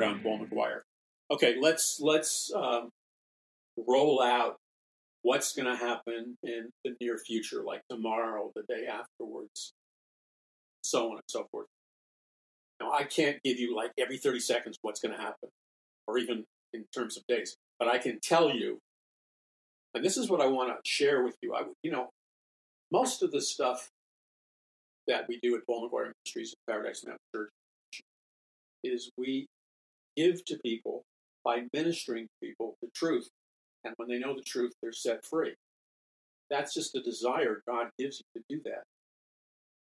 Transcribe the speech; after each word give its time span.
report 0.00 0.16
on 0.16 0.22
Paul 0.22 0.46
McGuire. 0.46 0.80
Okay, 1.30 1.56
let's 1.60 2.00
let's 2.00 2.50
um, 2.54 2.90
roll 3.76 4.20
out 4.22 4.56
what's 5.22 5.54
going 5.54 5.66
to 5.66 5.76
happen 5.76 6.36
in 6.42 6.70
the 6.84 6.94
near 7.00 7.18
future, 7.18 7.62
like 7.64 7.82
tomorrow, 7.90 8.50
the 8.54 8.62
day 8.62 8.86
afterwards, 8.86 9.72
so 10.82 11.10
on 11.10 11.16
and 11.16 11.22
so 11.28 11.46
forth. 11.50 11.66
Now, 12.80 12.90
I 12.92 13.04
can't 13.04 13.36
give 13.44 13.58
you 13.58 13.76
like 13.76 13.90
every 13.98 14.16
30 14.16 14.40
seconds 14.40 14.78
what's 14.82 15.00
going 15.00 15.14
to 15.14 15.20
happen, 15.20 15.50
or 16.06 16.18
even 16.18 16.44
in 16.72 16.84
terms 16.94 17.16
of 17.16 17.24
days, 17.28 17.56
but 17.78 17.88
I 17.88 17.98
can 17.98 18.18
tell 18.22 18.50
you, 18.50 18.78
and 19.94 20.04
this 20.04 20.16
is 20.16 20.30
what 20.30 20.40
I 20.40 20.46
want 20.46 20.70
to 20.70 20.90
share 20.90 21.22
with 21.22 21.36
you. 21.42 21.54
I, 21.54 21.64
you 21.82 21.90
know, 21.90 22.10
most 22.90 23.22
of 23.22 23.30
the 23.30 23.40
stuff 23.40 23.90
that 25.06 25.26
we 25.28 25.38
do 25.42 25.56
at 25.56 25.66
Paul 25.66 25.88
McGuire 25.88 26.12
Ministries 26.24 26.54
and 26.54 26.72
Paradise 26.72 27.04
Mountain 27.04 27.18
Church 27.34 27.50
is 28.82 29.10
we 29.18 29.46
give 30.16 30.44
to 30.46 30.58
people 30.64 31.04
by 31.44 31.62
ministering 31.72 32.24
to 32.24 32.46
people 32.46 32.76
the 32.82 32.88
truth. 32.94 33.28
And 33.84 33.94
when 33.96 34.08
they 34.08 34.18
know 34.18 34.34
the 34.34 34.42
truth, 34.42 34.72
they're 34.82 34.92
set 34.92 35.24
free. 35.24 35.54
That's 36.50 36.74
just 36.74 36.94
a 36.96 37.00
desire 37.00 37.62
God 37.66 37.88
gives 37.98 38.20
you 38.20 38.40
to 38.40 38.56
do 38.56 38.62
that. 38.64 38.82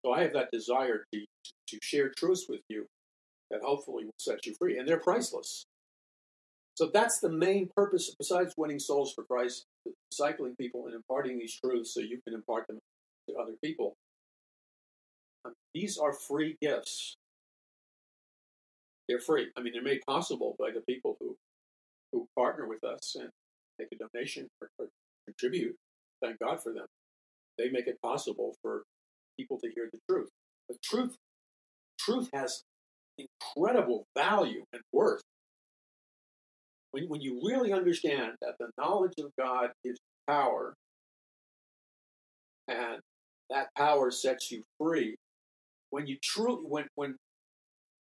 So 0.05 0.13
I 0.13 0.23
have 0.23 0.33
that 0.35 0.51
desire 0.53 1.05
to, 1.13 1.21
to 1.69 1.79
share 1.83 2.13
truths 2.17 2.47
with 2.49 2.61
you 2.69 2.87
that 3.51 3.63
hopefully 3.63 4.05
will 4.05 4.13
set 4.19 4.45
you 4.47 4.55
free. 4.59 4.79
And 4.79 4.87
they're 4.87 5.01
priceless. 5.01 5.65
So 6.75 6.91
that's 6.93 7.21
the 7.21 7.31
main 7.31 7.69
purpose, 7.77 8.15
besides 8.19 8.55
winning 8.57 8.79
souls 8.79 9.13
for 9.13 9.25
Christ, 9.25 9.65
discipling 10.13 10.57
people 10.59 10.87
and 10.87 10.95
imparting 10.95 11.39
these 11.39 11.59
truths 11.63 11.95
so 11.95 12.01
you 12.01 12.21
can 12.27 12.35
impart 12.35 12.67
them 12.67 12.79
to 13.29 13.37
other 13.37 13.53
people. 13.63 13.95
Um, 15.45 15.53
these 15.75 15.99
are 15.99 16.13
free 16.13 16.57
gifts. 16.63 17.17
They're 19.09 19.19
free. 19.19 19.49
I 19.57 19.63
mean, 19.63 19.73
they're 19.73 19.83
made 19.83 20.01
possible 20.07 20.57
by 20.59 20.71
the 20.71 20.81
people 20.83 21.17
who 21.21 21.37
who 22.13 22.29
partner 22.37 22.69
with 22.69 22.85
us 22.85 23.17
and 23.17 23.31
make 23.79 23.89
a 23.93 23.97
donation 23.97 24.47
or, 24.61 24.69
or 24.79 24.89
contribute. 25.27 25.75
Thank 26.23 26.39
God 26.39 26.63
for 26.63 26.73
them. 26.73 26.87
They 27.59 27.71
make 27.71 27.87
it 27.87 28.01
possible 28.03 28.55
for 28.63 28.83
people 29.39 29.59
to 29.61 29.71
hear 29.75 29.89
the 29.93 29.99
truth. 30.09 30.29
The 30.69 30.77
truth, 30.83 31.17
truth 31.99 32.29
has 32.33 32.63
incredible 33.19 34.05
value 34.17 34.65
and 34.73 34.83
worth. 34.93 35.23
When, 36.93 37.05
when 37.09 37.21
you 37.21 37.41
really 37.43 37.73
understand 37.73 38.33
that 38.43 38.57
the 38.59 38.69
knowledge 38.79 39.15
of 39.19 39.31
God 39.39 39.71
gives 39.85 39.99
power, 40.29 40.75
and 42.69 43.01
that 43.51 43.69
power 43.77 44.11
sets 44.11 44.51
you 44.51 44.63
free, 44.79 45.17
when 45.91 46.07
you 46.07 46.17
truly, 46.23 46.63
when, 46.65 46.87
when 46.95 47.17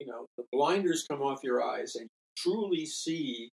you 0.00 0.06
know 0.06 0.26
the 0.36 0.44
blinders 0.50 1.06
come 1.08 1.20
off 1.20 1.44
your 1.44 1.62
eyes 1.62 1.94
and 1.94 2.04
you 2.04 2.10
truly 2.36 2.86
see 2.86 3.50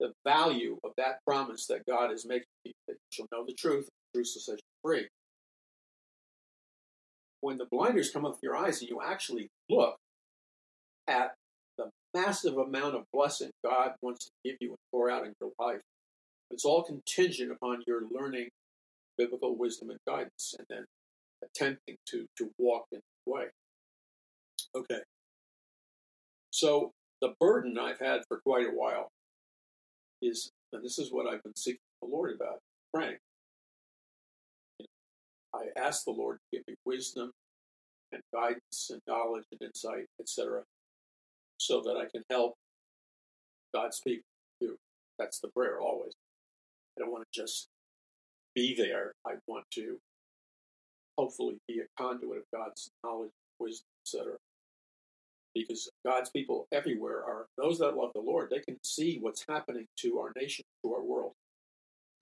the 0.00 0.12
value 0.26 0.78
of 0.82 0.92
that 0.96 1.18
promise 1.24 1.66
that 1.66 1.86
God 1.86 2.10
is 2.10 2.26
making 2.26 2.46
you, 2.64 2.72
that 2.88 2.94
you 2.94 2.98
shall 3.10 3.26
know 3.30 3.44
the 3.46 3.54
truth, 3.54 3.88
the 4.12 4.18
truth 4.18 4.32
will 4.34 4.40
set 4.40 4.54
you 4.54 4.58
free. 4.82 5.08
When 7.40 7.58
the 7.58 7.66
blinders 7.70 8.10
come 8.10 8.24
off 8.24 8.38
your 8.42 8.56
eyes 8.56 8.80
and 8.80 8.88
you 8.88 9.00
actually 9.04 9.48
look 9.68 9.96
at 11.06 11.34
the 11.78 11.90
massive 12.14 12.56
amount 12.56 12.96
of 12.96 13.04
blessing 13.12 13.50
God 13.64 13.92
wants 14.00 14.26
to 14.26 14.30
give 14.44 14.56
you 14.60 14.70
and 14.70 14.78
pour 14.90 15.10
out 15.10 15.26
in 15.26 15.34
your 15.40 15.50
life, 15.58 15.80
it's 16.50 16.64
all 16.64 16.82
contingent 16.82 17.52
upon 17.52 17.82
your 17.86 18.02
learning 18.10 18.48
biblical 19.16 19.56
wisdom 19.56 19.90
and 19.90 19.98
guidance 20.06 20.54
and 20.58 20.66
then 20.68 20.84
attempting 21.44 21.96
to, 22.08 22.26
to 22.38 22.50
walk 22.58 22.84
in 22.92 23.00
the 23.26 23.32
way. 23.32 23.44
Okay. 24.74 25.00
So 26.52 26.92
the 27.22 27.34
burden 27.40 27.78
I've 27.78 27.98
had 27.98 28.20
for 28.28 28.40
quite 28.40 28.66
a 28.66 28.70
while 28.70 29.10
is, 30.20 30.52
and 30.72 30.84
this 30.84 30.98
is 30.98 31.10
what 31.10 31.26
I've 31.26 31.42
been 31.42 31.56
seeking 31.56 31.80
the 32.02 32.08
Lord 32.08 32.34
about, 32.36 32.60
praying. 32.94 33.16
I 35.54 35.66
ask 35.76 36.04
the 36.04 36.12
Lord 36.12 36.38
to 36.38 36.58
give 36.58 36.66
me 36.68 36.74
wisdom 36.84 37.30
and 38.12 38.22
guidance 38.34 38.90
and 38.90 39.00
knowledge 39.08 39.44
and 39.50 39.62
insight, 39.62 40.06
etc., 40.20 40.62
so 41.58 41.80
that 41.80 41.96
I 41.96 42.04
can 42.12 42.22
help 42.30 42.54
God's 43.74 44.00
people 44.00 44.24
too. 44.60 44.76
That's 45.18 45.40
the 45.40 45.48
prayer 45.56 45.80
always. 45.80 46.12
I 46.96 47.00
don't 47.00 47.12
want 47.12 47.24
to 47.32 47.40
just 47.40 47.68
be 48.54 48.74
there. 48.76 49.12
I 49.26 49.34
want 49.46 49.64
to 49.74 49.98
hopefully 51.16 51.56
be 51.66 51.80
a 51.80 52.02
conduit 52.02 52.38
of 52.38 52.44
God's 52.54 52.90
knowledge, 53.02 53.30
wisdom, 53.58 53.86
etc 54.06 54.36
because 55.54 55.90
God's 56.04 56.30
people 56.30 56.66
everywhere 56.72 57.24
are 57.24 57.46
those 57.58 57.78
that 57.78 57.96
love 57.96 58.12
the 58.14 58.20
Lord. 58.20 58.48
They 58.50 58.60
can 58.60 58.78
see 58.82 59.18
what's 59.20 59.44
happening 59.48 59.86
to 59.98 60.18
our 60.18 60.32
nation, 60.36 60.64
to 60.84 60.94
our 60.94 61.02
world. 61.02 61.32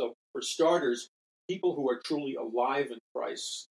So, 0.00 0.14
for 0.32 0.42
starters, 0.42 1.10
people 1.48 1.74
who 1.74 1.88
are 1.90 2.00
truly 2.04 2.34
alive 2.34 2.86
in 2.90 2.98
Christ 3.14 3.68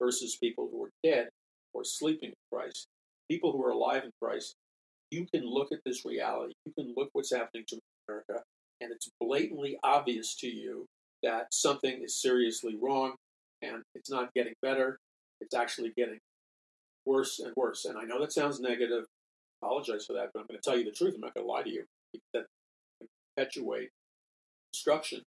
versus 0.00 0.36
people 0.36 0.68
who 0.70 0.84
are 0.84 0.90
dead 1.04 1.28
or 1.74 1.84
sleeping 1.84 2.30
in 2.30 2.34
Christ, 2.52 2.86
people 3.30 3.52
who 3.52 3.64
are 3.64 3.70
alive 3.70 4.04
in 4.04 4.10
Christ, 4.22 4.54
you 5.10 5.26
can 5.32 5.44
look 5.44 5.72
at 5.72 5.80
this 5.84 6.04
reality. 6.04 6.54
You 6.64 6.72
can 6.72 6.94
look 6.96 7.10
what's 7.12 7.32
happening 7.32 7.64
to 7.68 7.78
America, 8.08 8.42
and 8.80 8.90
it's 8.92 9.08
blatantly 9.20 9.78
obvious 9.82 10.34
to 10.36 10.48
you 10.48 10.86
that 11.22 11.52
something 11.52 12.02
is 12.02 12.20
seriously 12.20 12.76
wrong 12.80 13.14
and 13.62 13.82
it's 13.94 14.10
not 14.10 14.32
getting 14.34 14.54
better. 14.62 14.98
It's 15.40 15.54
actually 15.54 15.92
getting 15.96 16.18
worse 17.06 17.38
and 17.38 17.52
worse. 17.56 17.84
And 17.84 17.96
I 17.96 18.04
know 18.04 18.20
that 18.20 18.32
sounds 18.32 18.60
negative. 18.60 19.04
I 19.62 19.66
apologize 19.66 20.04
for 20.06 20.12
that, 20.14 20.30
but 20.34 20.40
I'm 20.40 20.46
going 20.46 20.60
to 20.60 20.70
tell 20.70 20.78
you 20.78 20.84
the 20.84 20.90
truth. 20.90 21.14
I'm 21.14 21.20
not 21.20 21.34
going 21.34 21.46
to 21.46 21.50
lie 21.50 21.62
to 21.62 21.70
you. 21.70 21.84
That 22.34 22.46
perpetuate 23.36 23.90
destruction. 24.72 25.22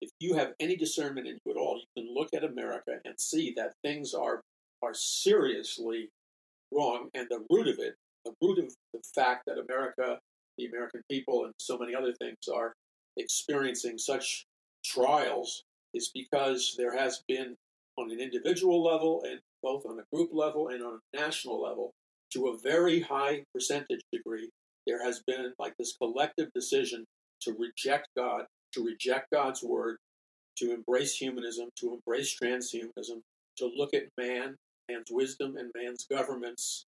If 0.00 0.10
you 0.20 0.34
have 0.34 0.52
any 0.60 0.76
discernment 0.76 1.26
in 1.26 1.38
you 1.44 1.52
at 1.52 1.56
all, 1.56 1.80
you 1.80 2.02
can 2.02 2.14
look 2.14 2.28
at 2.34 2.44
America 2.44 2.98
and 3.04 3.14
see 3.18 3.54
that 3.56 3.72
things 3.82 4.14
are 4.14 4.40
are 4.82 4.94
seriously 4.94 6.08
wrong, 6.70 7.08
and 7.14 7.26
the 7.30 7.44
root 7.50 7.68
of 7.68 7.78
it, 7.78 7.94
the 8.24 8.34
root 8.42 8.58
of 8.58 8.74
the 8.92 9.00
fact 9.14 9.44
that 9.46 9.56
America, 9.58 10.18
the 10.58 10.66
American 10.66 11.00
people, 11.10 11.44
and 11.44 11.54
so 11.58 11.78
many 11.78 11.94
other 11.94 12.12
things 12.20 12.36
are 12.54 12.74
experiencing 13.16 13.96
such 13.96 14.44
trials, 14.84 15.62
is 15.94 16.10
because 16.12 16.74
there 16.76 16.94
has 16.96 17.22
been, 17.26 17.56
on 17.96 18.10
an 18.10 18.20
individual 18.20 18.82
level 18.82 19.22
and 19.26 19.40
both 19.64 19.86
on 19.86 19.98
a 19.98 20.14
group 20.14 20.30
level 20.32 20.68
and 20.68 20.82
on 20.82 21.00
a 21.00 21.16
national 21.16 21.60
level, 21.60 21.92
to 22.32 22.48
a 22.48 22.58
very 22.62 23.00
high 23.00 23.42
percentage 23.54 24.02
degree, 24.12 24.50
there 24.86 25.02
has 25.02 25.22
been 25.26 25.52
like 25.58 25.72
this 25.78 25.96
collective 25.96 26.50
decision 26.54 27.04
to 27.40 27.56
reject 27.58 28.08
God, 28.16 28.44
to 28.74 28.84
reject 28.84 29.28
God's 29.32 29.62
word, 29.62 29.96
to 30.58 30.72
embrace 30.72 31.16
humanism, 31.16 31.70
to 31.80 31.94
embrace 31.94 32.36
transhumanism, 32.40 33.20
to 33.56 33.70
look 33.74 33.94
at 33.94 34.04
man, 34.18 34.54
man's 34.90 35.08
wisdom, 35.10 35.56
and 35.56 35.70
man's 35.74 36.06
governments 36.10 36.84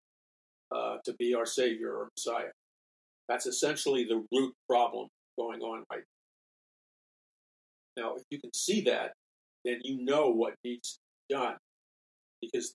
uh, 0.73 0.97
to 1.03 1.13
be 1.19 1.35
our 1.35 1.45
Savior 1.45 1.91
or 1.93 2.09
Messiah. 2.15 2.51
That's 3.27 3.45
essentially 3.45 4.05
the 4.05 4.25
root 4.31 4.53
problem 4.69 5.07
going 5.37 5.61
on 5.61 5.83
right 5.91 6.03
now. 7.97 8.03
Now, 8.03 8.15
if 8.15 8.23
you 8.29 8.39
can 8.39 8.53
see 8.53 8.81
that, 8.81 9.11
then 9.65 9.79
you 9.83 10.03
know 10.03 10.29
what 10.29 10.53
needs 10.63 10.97
done 11.29 11.57
because 12.41 12.73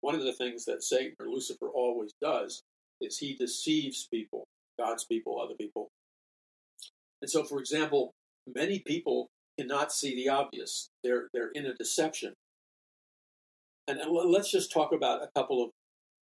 one 0.00 0.14
of 0.14 0.22
the 0.22 0.32
things 0.32 0.64
that 0.66 0.82
Satan 0.82 1.14
or 1.20 1.26
Lucifer 1.26 1.68
always 1.68 2.12
does 2.22 2.62
is 3.00 3.18
he 3.18 3.34
deceives 3.34 4.08
people, 4.12 4.46
God's 4.78 5.04
people, 5.04 5.40
other 5.40 5.54
people. 5.54 5.88
And 7.20 7.30
so, 7.30 7.44
for 7.44 7.58
example, 7.58 8.12
many 8.46 8.80
people 8.80 9.28
cannot 9.58 9.92
see 9.92 10.14
the 10.14 10.28
obvious. 10.28 10.88
They're 11.02 11.28
they're 11.34 11.50
in 11.54 11.66
a 11.66 11.74
deception. 11.74 12.34
And 13.88 14.00
let's 14.10 14.50
just 14.50 14.70
talk 14.70 14.92
about 14.92 15.22
a 15.22 15.28
couple 15.34 15.64
of 15.64 15.70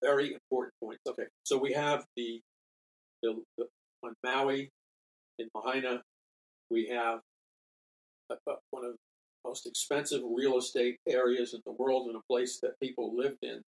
very 0.02 0.34
important 0.34 0.74
points. 0.82 1.00
Okay, 1.08 1.26
so 1.44 1.56
we 1.56 1.72
have 1.72 2.04
the, 2.16 2.40
the, 3.22 3.40
the 3.56 3.66
on 4.02 4.14
Maui 4.24 4.68
in 5.38 5.48
Lahaina, 5.54 6.02
we 6.70 6.88
have 6.88 7.20
a, 8.30 8.34
a, 8.50 8.54
one 8.70 8.84
of 8.84 8.94
most 9.44 9.66
expensive 9.66 10.22
real 10.24 10.58
estate 10.58 10.98
areas 11.08 11.54
in 11.54 11.60
the 11.66 11.72
world 11.72 12.08
and 12.08 12.16
a 12.16 12.32
place 12.32 12.60
that 12.62 12.78
people 12.80 13.16
lived 13.16 13.42
in 13.42 13.62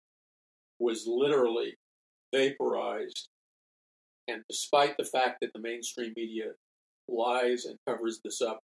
was 0.79 1.06
literally 1.07 1.75
vaporized. 2.33 3.27
And 4.27 4.44
despite 4.50 4.97
the 4.97 5.06
fact 5.06 5.38
that 5.41 5.51
the 5.53 5.59
mainstream 5.59 6.13
media 6.15 6.51
lies 7.07 7.65
and 7.65 7.77
covers 7.88 8.19
this 8.23 8.41
up, 8.41 8.59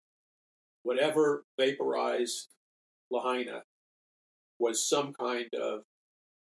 whatever 0.82 1.44
vaporized 1.58 2.48
Lahaina 3.10 3.62
was 4.58 4.88
some 4.88 5.12
kind 5.12 5.48
of 5.54 5.82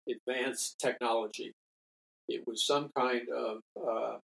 advanced 0.09 0.79
technology. 0.79 1.53
It 2.29 2.45
was 2.47 2.67
some 2.67 2.91
kind 2.97 3.23
of 3.29 3.59
uh, 3.77 4.17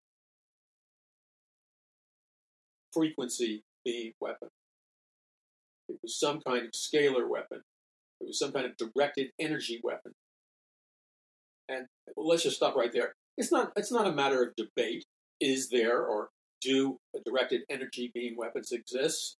frequency 2.93 3.63
beam 3.83 4.13
weapon. 4.19 4.49
It 5.89 5.97
was 6.01 6.19
some 6.19 6.41
kind 6.41 6.65
of 6.65 6.71
scalar 6.71 7.27
weapon. 7.29 7.61
It 8.21 8.27
was 8.27 8.39
some 8.39 8.51
kind 8.51 8.65
of 8.65 8.77
directed 8.77 9.31
energy 9.39 9.79
weapon. 9.83 10.13
And 11.67 11.87
let's 12.15 12.43
just 12.43 12.55
stop 12.55 12.75
right 12.75 12.91
there. 12.93 13.13
it's 13.37 13.51
not 13.51 13.71
it's 13.75 13.91
not 13.91 14.07
a 14.07 14.13
matter 14.13 14.43
of 14.43 14.55
debate. 14.55 15.05
Is 15.41 15.69
there 15.69 16.03
or 16.03 16.29
do 16.61 16.97
directed 17.25 17.61
energy 17.69 18.11
beam 18.13 18.35
weapons 18.37 18.71
exist? 18.71 19.35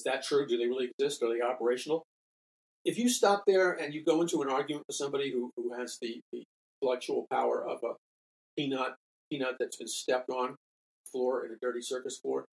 Is 0.00 0.04
that 0.04 0.22
true? 0.22 0.46
Do 0.46 0.56
they 0.56 0.66
really 0.66 0.90
exist? 0.98 1.22
Are 1.22 1.32
they 1.32 1.42
operational? 1.42 2.04
If 2.84 2.96
you 2.96 3.08
stop 3.08 3.42
there 3.46 3.72
and 3.72 3.92
you 3.92 4.04
go 4.04 4.20
into 4.22 4.40
an 4.42 4.48
argument 4.48 4.86
with 4.86 4.96
somebody 4.96 5.32
who, 5.32 5.50
who 5.56 5.74
has 5.74 5.98
the, 6.00 6.20
the 6.32 6.44
intellectual 6.80 7.26
power 7.30 7.66
of 7.68 7.80
a 7.82 7.94
peanut 8.56 8.94
peanut 9.30 9.56
that's 9.58 9.76
been 9.76 9.88
stepped 9.88 10.30
on 10.30 10.56
floor 11.10 11.44
in 11.44 11.52
a 11.52 11.56
dirty 11.60 11.80
circus 11.80 12.18
floor, 12.18 12.44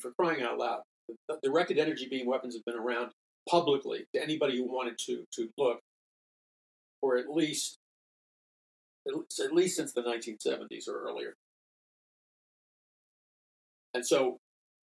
for 0.00 0.12
crying 0.18 0.42
out 0.42 0.58
loud, 0.58 0.82
the 1.08 1.38
directed 1.42 1.78
energy 1.78 2.08
beam 2.08 2.26
weapons 2.26 2.54
have 2.54 2.64
been 2.64 2.76
around 2.76 3.10
publicly 3.48 4.06
to 4.14 4.22
anybody 4.22 4.56
who 4.56 4.64
wanted 4.64 4.98
to 4.98 5.24
to 5.32 5.48
look 5.56 5.80
for 7.00 7.16
at 7.16 7.30
least 7.30 7.78
at 9.40 9.52
least 9.52 9.76
since 9.76 9.92
the 9.92 10.02
1970s 10.02 10.88
or 10.88 11.00
earlier. 11.08 11.34
And 13.94 14.04
so 14.04 14.38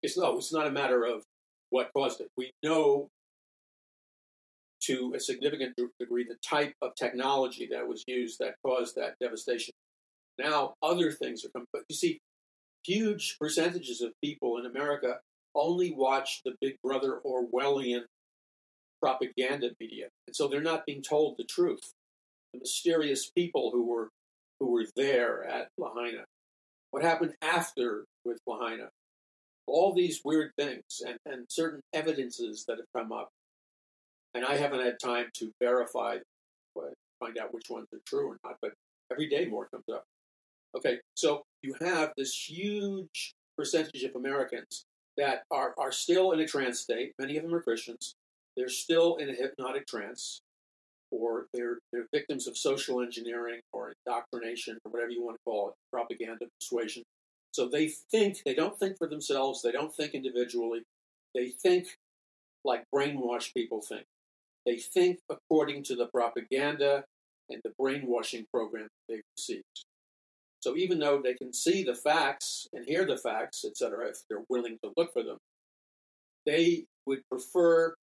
it's 0.03 0.17
no, 0.17 0.37
it's 0.37 0.53
not 0.53 0.67
a 0.67 0.71
matter 0.71 1.05
of 1.05 1.23
what 1.71 1.91
caused 1.95 2.21
it. 2.21 2.29
We 2.37 2.53
know 2.63 3.09
to 4.83 5.13
a 5.17 5.21
significant 5.21 5.75
degree 5.99 6.25
the 6.25 6.37
type 6.47 6.75
of 6.81 6.95
technology 6.95 7.69
that 7.73 7.87
was 7.87 8.05
used 8.07 8.39
that 8.39 8.55
caused 8.65 8.95
that 8.97 9.15
devastation. 9.21 9.73
Now 10.39 10.75
other 10.83 11.13
things 11.13 11.45
are 11.45 11.49
coming, 11.51 11.67
but 11.73 11.83
you 11.89 11.97
see, 11.97 12.21
huge 12.85 13.37
percentages 13.41 14.01
of 14.01 14.13
people 14.23 14.59
in 14.59 14.67
America 14.67 15.19
only 15.57 15.93
watch 15.93 16.43
the 16.45 16.55
Big 16.61 16.77
Brother 16.83 17.21
Orwellian 17.25 18.03
propaganda 19.01 19.71
media, 19.81 20.09
and 20.27 20.37
so 20.37 20.49
they're 20.49 20.61
not 20.61 20.87
being 20.87 21.03
told 21.03 21.37
the 21.37 21.45
truth. 21.45 21.93
The 22.53 22.61
mysterious 22.61 23.31
people 23.31 23.71
who 23.73 23.87
were 23.87 24.11
who 24.61 24.73
were 24.73 24.87
there 24.97 25.45
at 25.45 25.69
Lahaina, 25.77 26.25
what 26.91 27.03
happened 27.03 27.35
after 27.43 28.05
with 28.25 28.39
Lahaina, 28.47 28.89
all 29.67 29.93
these 29.95 30.23
weird 30.25 30.53
things 30.59 31.03
and, 31.07 31.19
and 31.27 31.47
certain 31.49 31.81
evidences 31.93 32.65
that 32.67 32.79
have 32.79 32.87
come 32.97 33.13
up, 33.13 33.31
and 34.35 34.45
I 34.45 34.57
haven't 34.57 34.81
had 34.81 34.99
time 35.03 35.27
to 35.35 35.53
verify, 35.61 36.19
find 37.21 37.39
out 37.39 37.53
which 37.53 37.69
ones 37.69 37.87
are 37.93 38.01
true 38.07 38.29
or 38.29 38.39
not, 38.45 38.57
but 38.63 38.73
every 39.11 39.29
day 39.29 39.47
more 39.47 39.69
comes 39.69 39.85
up. 39.93 40.05
Okay, 40.77 40.99
so 41.15 41.43
you 41.63 41.75
have 41.81 42.13
this 42.17 42.49
huge 42.49 43.35
percentage 43.57 44.03
of 44.03 44.15
Americans 44.15 44.85
that 45.17 45.43
are, 45.51 45.75
are 45.79 45.93
still 45.93 46.33
in 46.33 46.41
a 46.41 46.47
trance 46.47 46.81
state. 46.81 47.13
Many 47.19 47.37
of 47.37 47.45
them 47.45 47.55
are 47.55 47.63
Christians. 47.63 48.15
They're 48.57 48.69
still 48.69 49.17
in 49.17 49.29
a 49.29 49.35
hypnotic 49.35 49.87
trance, 49.87 50.41
or 51.11 51.47
they're, 51.53 51.79
they're 51.93 52.07
victims 52.13 52.47
of 52.47 52.57
social 52.57 53.03
engineering 53.03 53.61
or 53.73 53.93
indoctrination 54.07 54.79
or 54.85 54.93
whatever 54.93 55.11
you 55.11 55.25
want 55.25 55.37
to 55.37 55.43
call 55.45 55.69
it, 55.69 55.75
propaganda, 55.93 56.47
persuasion. 56.61 57.03
So 57.53 57.69
they 57.69 57.89
think, 58.11 58.39
they 58.45 58.55
don't 58.55 58.79
think 58.79 58.99
for 58.99 59.09
themselves, 59.09 59.63
they 59.63 59.73
don't 59.73 59.95
think 59.95 60.15
individually, 60.15 60.83
they 61.35 61.49
think 61.49 61.87
like 62.65 62.85
brainwashed 62.95 63.55
people 63.55 63.81
think. 63.81 64.05
They 64.67 64.79
think 64.79 65.21
according 65.31 65.85
to 65.85 65.97
the 65.97 66.07
propaganda 66.07 67.05
and 67.49 67.61
the 67.63 67.73
brainwashing 67.79 68.47
program 68.53 68.89
they've 69.09 69.23
received. 69.39 69.65
So 70.67 70.77
even 70.77 70.99
though 70.99 71.21
they 71.23 71.35
can 71.35 71.53
see 71.53 71.85
the 71.85 71.95
facts 71.95 72.67
and 72.73 72.85
hear 72.85 73.07
the 73.07 73.17
facts, 73.17 73.65
etc., 73.65 74.09
if 74.09 74.17
they're 74.29 74.43
willing 74.49 74.79
to 74.83 74.91
look 74.97 75.13
for 75.13 75.23
them, 75.23 75.37
they 76.45 76.87
would 77.07 77.21
prefer 77.31 77.95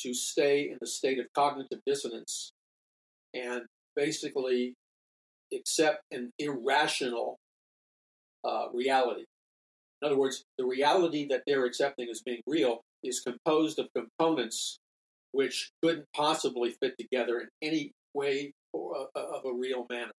to 0.00 0.14
stay 0.14 0.70
in 0.70 0.78
a 0.82 0.86
state 0.86 1.18
of 1.18 1.26
cognitive 1.34 1.80
dissonance 1.86 2.52
and 3.34 3.66
basically 3.94 4.72
accept 5.52 6.04
an 6.10 6.30
irrational 6.38 7.36
uh, 8.48 8.68
reality. 8.72 9.26
In 10.00 10.06
other 10.06 10.16
words, 10.16 10.42
the 10.56 10.64
reality 10.64 11.26
that 11.28 11.42
they're 11.46 11.66
accepting 11.66 12.08
as 12.10 12.22
being 12.24 12.40
real 12.46 12.80
is 13.04 13.20
composed 13.20 13.78
of 13.78 13.88
components 13.94 14.78
which 15.32 15.68
couldn't 15.82 16.06
possibly 16.16 16.70
fit 16.80 16.94
together 16.98 17.40
in 17.40 17.48
any 17.60 17.92
way 18.14 18.52
or, 18.72 19.08
uh, 19.14 19.20
of 19.20 19.44
a 19.44 19.52
real 19.52 19.84
manner 19.90 20.12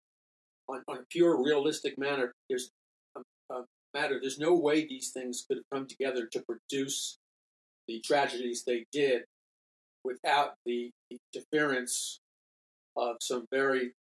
on, 0.69 0.83
on 0.87 0.97
a 0.97 1.05
pure 1.09 1.43
realistic 1.43 1.97
manner, 1.97 2.33
there's 2.49 2.71
a, 3.15 3.21
a 3.53 3.63
matter. 3.93 4.19
There's 4.19 4.39
no 4.39 4.53
way 4.55 4.85
these 4.85 5.11
things 5.11 5.45
could 5.47 5.57
have 5.57 5.69
come 5.71 5.87
together 5.87 6.27
to 6.31 6.41
produce 6.41 7.17
the 7.87 8.01
tragedies 8.01 8.63
they 8.65 8.85
did 8.91 9.23
without 10.03 10.55
the 10.65 10.91
interference 11.11 12.19
of 12.95 13.17
some 13.21 13.45
very 13.51 13.93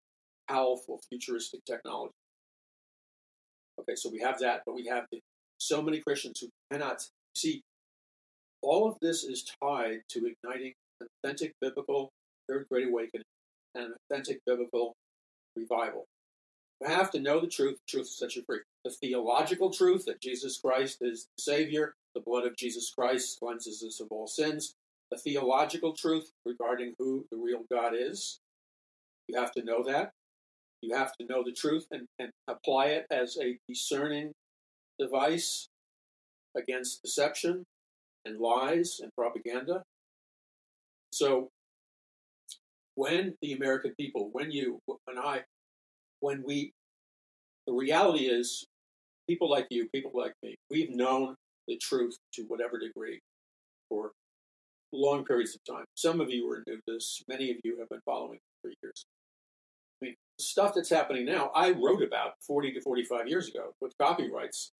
powerful 0.49 0.99
futuristic 1.09 1.63
technology. 1.65 2.13
Okay, 3.79 3.95
so 3.95 4.09
we 4.09 4.19
have 4.19 4.39
that, 4.39 4.63
but 4.65 4.75
we 4.75 4.87
have 4.87 5.05
the, 5.11 5.19
so 5.59 5.81
many 5.81 5.99
Christians 5.99 6.39
who 6.41 6.49
cannot 6.71 7.05
see. 7.35 7.61
All 8.63 8.89
of 8.89 8.97
this 9.01 9.23
is 9.23 9.45
tied 9.61 9.99
to 10.09 10.25
igniting 10.25 10.73
an 10.99 11.07
authentic 11.23 11.53
biblical 11.61 12.09
third 12.49 12.65
great 12.71 12.87
awakening 12.87 13.25
and 13.75 13.85
an 13.85 13.93
authentic 14.09 14.39
biblical 14.45 14.95
revival. 15.55 16.05
You 16.81 16.87
have 16.87 17.11
to 17.11 17.19
know 17.19 17.39
the 17.39 17.47
truth. 17.47 17.77
The 17.77 17.91
truth 17.97 18.05
will 18.05 18.27
set 18.27 18.35
you 18.35 18.43
free. 18.45 18.59
The 18.85 18.91
theological 18.91 19.71
truth 19.71 20.05
that 20.05 20.21
Jesus 20.21 20.59
Christ 20.59 20.99
is 21.01 21.27
the 21.37 21.41
Savior, 21.41 21.95
the 22.13 22.21
blood 22.21 22.45
of 22.45 22.55
Jesus 22.55 22.91
Christ 22.91 23.39
cleanses 23.39 23.83
us 23.83 23.99
of 23.99 24.07
all 24.11 24.27
sins. 24.27 24.75
The 25.11 25.17
theological 25.17 25.93
truth 25.93 26.31
regarding 26.45 26.93
who 26.99 27.25
the 27.31 27.37
real 27.37 27.63
God 27.71 27.93
is. 27.95 28.39
You 29.27 29.39
have 29.39 29.51
to 29.53 29.63
know 29.63 29.83
that. 29.83 30.11
You 30.81 30.95
have 30.95 31.13
to 31.19 31.25
know 31.25 31.43
the 31.43 31.51
truth 31.51 31.87
and, 31.91 32.07
and 32.19 32.29
apply 32.47 32.87
it 32.87 33.07
as 33.09 33.37
a 33.41 33.57
discerning 33.67 34.33
device 34.99 35.69
against 36.55 37.01
deception 37.01 37.65
and 38.25 38.39
lies 38.39 38.99
and 39.01 39.11
propaganda. 39.17 39.83
So, 41.11 41.49
when 42.95 43.35
the 43.41 43.53
American 43.53 43.93
people, 43.99 44.29
when 44.31 44.51
you, 44.51 44.79
when 44.85 45.17
I 45.17 45.41
when 46.19 46.43
we, 46.45 46.71
the 47.65 47.73
reality 47.73 48.25
is, 48.25 48.65
people 49.29 49.49
like 49.49 49.67
you, 49.69 49.87
people 49.93 50.11
like 50.13 50.33
me, 50.43 50.55
we've 50.69 50.95
known 50.95 51.35
the 51.67 51.77
truth 51.77 52.15
to 52.33 52.43
whatever 52.43 52.79
degree 52.79 53.19
for 53.89 54.11
long 54.93 55.25
periods 55.25 55.55
of 55.55 55.75
time. 55.75 55.85
Some 55.95 56.21
of 56.21 56.29
you 56.29 56.49
are 56.49 56.63
new 56.65 56.77
to 56.77 56.81
this, 56.87 57.23
many 57.27 57.51
of 57.51 57.57
you 57.63 57.77
have 57.79 57.89
been 57.89 58.01
following 58.05 58.39
for 58.61 58.71
years. 58.81 59.05
I 60.01 60.05
mean, 60.05 60.15
stuff 60.39 60.73
that's 60.75 60.89
happening 60.89 61.25
now, 61.25 61.51
I 61.55 61.71
wrote 61.71 62.03
about 62.03 62.33
40 62.45 62.73
to 62.73 62.81
45 62.81 63.27
years 63.27 63.49
ago 63.49 63.73
with 63.81 63.93
copyrights 63.99 64.71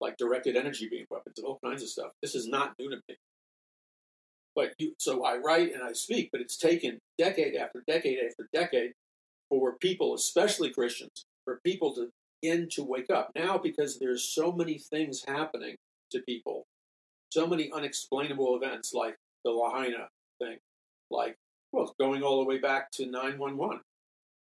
like 0.00 0.16
directed 0.16 0.56
energy 0.56 0.88
beam 0.88 1.06
weapons 1.10 1.38
and 1.38 1.46
all 1.46 1.58
kinds 1.64 1.82
of 1.82 1.88
stuff. 1.88 2.12
This 2.22 2.34
is 2.34 2.48
not 2.48 2.74
new 2.78 2.90
to 2.90 2.96
me. 3.08 3.16
But 4.54 4.72
you, 4.78 4.94
so 4.98 5.24
I 5.24 5.36
write 5.36 5.72
and 5.72 5.82
I 5.82 5.92
speak, 5.92 6.30
but 6.32 6.40
it's 6.40 6.56
taken 6.56 6.98
decade 7.16 7.54
after 7.54 7.82
decade 7.86 8.18
after 8.18 8.48
decade 8.52 8.92
for 9.48 9.76
people, 9.80 10.14
especially 10.14 10.70
Christians, 10.70 11.24
for 11.44 11.60
people 11.64 11.94
to 11.94 12.10
begin 12.40 12.68
to 12.70 12.84
wake 12.84 13.10
up 13.10 13.30
now 13.34 13.58
because 13.58 13.98
there's 13.98 14.24
so 14.24 14.52
many 14.52 14.78
things 14.78 15.24
happening 15.26 15.76
to 16.10 16.20
people, 16.20 16.66
so 17.32 17.46
many 17.46 17.70
unexplainable 17.72 18.56
events 18.56 18.92
like 18.94 19.16
the 19.44 19.50
Lahaina 19.50 20.08
thing, 20.40 20.58
like 21.10 21.36
well, 21.72 21.94
going 22.00 22.22
all 22.22 22.38
the 22.38 22.48
way 22.48 22.58
back 22.58 22.90
to 22.92 23.06
911, 23.06 23.80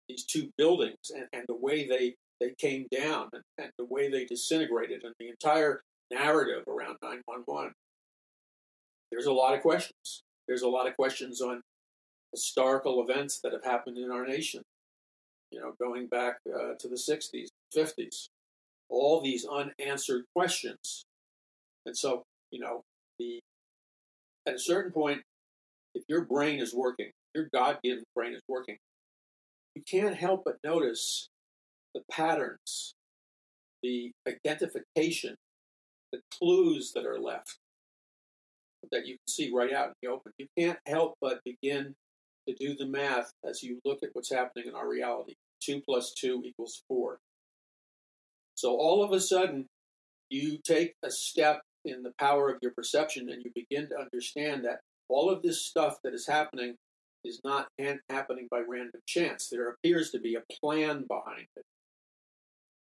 these 0.07 0.25
two 0.25 0.49
buildings 0.57 1.11
and, 1.13 1.27
and 1.33 1.45
the 1.47 1.55
way 1.55 1.87
they 1.87 2.15
they 2.41 2.53
came 2.59 2.85
down 2.91 3.29
and, 3.31 3.43
and 3.57 3.71
the 3.77 3.85
way 3.85 4.09
they 4.09 4.25
disintegrated 4.25 5.03
and 5.03 5.13
the 5.19 5.29
entire 5.29 5.81
narrative 6.11 6.63
around 6.67 6.97
911. 7.01 7.71
There's 9.09 9.25
a 9.25 9.31
lot 9.31 9.53
of 9.53 9.61
questions. 9.61 10.23
There's 10.47 10.61
a 10.61 10.67
lot 10.67 10.87
of 10.87 10.95
questions 10.97 11.39
on 11.39 11.61
historical 12.33 13.01
events 13.07 13.39
that 13.41 13.53
have 13.53 13.63
happened 13.63 13.97
in 13.97 14.11
our 14.11 14.27
nation 14.27 14.63
you 15.55 15.61
know, 15.61 15.73
going 15.79 16.07
back 16.07 16.35
uh, 16.53 16.73
to 16.77 16.89
the 16.89 16.95
60s, 16.95 17.47
50s, 17.73 18.27
all 18.89 19.21
these 19.21 19.45
unanswered 19.45 20.25
questions. 20.35 21.05
And 21.85 21.97
so, 21.97 22.23
you 22.51 22.59
know, 22.59 22.83
the 23.17 23.39
at 24.45 24.55
a 24.55 24.59
certain 24.59 24.91
point, 24.91 25.21
if 25.95 26.03
your 26.09 26.25
brain 26.25 26.59
is 26.59 26.75
working, 26.75 27.09
your 27.33 27.47
God 27.53 27.79
given 27.83 28.03
brain 28.13 28.33
is 28.33 28.41
working, 28.49 28.75
you 29.75 29.81
can't 29.89 30.15
help 30.15 30.43
but 30.45 30.57
notice 30.63 31.29
the 31.95 32.01
patterns, 32.11 32.93
the 33.81 34.11
identification, 34.27 35.35
the 36.11 36.19
clues 36.37 36.91
that 36.93 37.05
are 37.05 37.19
left 37.19 37.57
that 38.91 39.07
you 39.07 39.13
can 39.13 39.27
see 39.27 39.51
right 39.53 39.73
out 39.73 39.87
in 39.87 39.93
the 40.03 40.09
open. 40.09 40.31
You 40.37 40.47
can't 40.57 40.77
help 40.85 41.15
but 41.21 41.39
begin 41.43 41.95
to 42.47 42.53
do 42.53 42.75
the 42.75 42.85
math 42.85 43.31
as 43.47 43.63
you 43.63 43.79
look 43.83 44.03
at 44.03 44.09
what's 44.13 44.31
happening 44.31 44.67
in 44.67 44.75
our 44.75 44.87
reality. 44.87 45.33
2 45.61 45.81
plus 45.87 46.13
2 46.13 46.43
equals 46.45 46.83
4. 46.87 47.19
So 48.55 48.77
all 48.77 49.03
of 49.03 49.11
a 49.11 49.19
sudden, 49.19 49.67
you 50.29 50.57
take 50.65 50.93
a 51.03 51.11
step 51.11 51.61
in 51.83 52.03
the 52.03 52.13
power 52.19 52.49
of 52.49 52.57
your 52.61 52.71
perception 52.71 53.29
and 53.29 53.43
you 53.43 53.51
begin 53.53 53.89
to 53.89 53.99
understand 53.99 54.65
that 54.65 54.79
all 55.07 55.29
of 55.29 55.41
this 55.43 55.63
stuff 55.63 55.97
that 56.03 56.13
is 56.13 56.27
happening 56.27 56.75
is 57.23 57.41
not 57.43 57.67
happening 58.09 58.47
by 58.49 58.61
random 58.67 59.01
chance. 59.07 59.49
There 59.49 59.69
appears 59.69 60.11
to 60.11 60.19
be 60.19 60.35
a 60.35 60.43
plan 60.61 61.05
behind 61.07 61.47
it. 61.55 61.63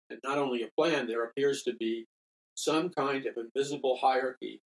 And 0.09 0.19
not 0.23 0.37
only 0.37 0.63
a 0.63 0.69
plan, 0.77 1.07
there 1.07 1.23
appears 1.23 1.63
to 1.63 1.73
be 1.73 2.05
some 2.55 2.89
kind 2.89 3.25
of 3.25 3.35
invisible 3.37 3.97
hierarchy, 4.01 4.61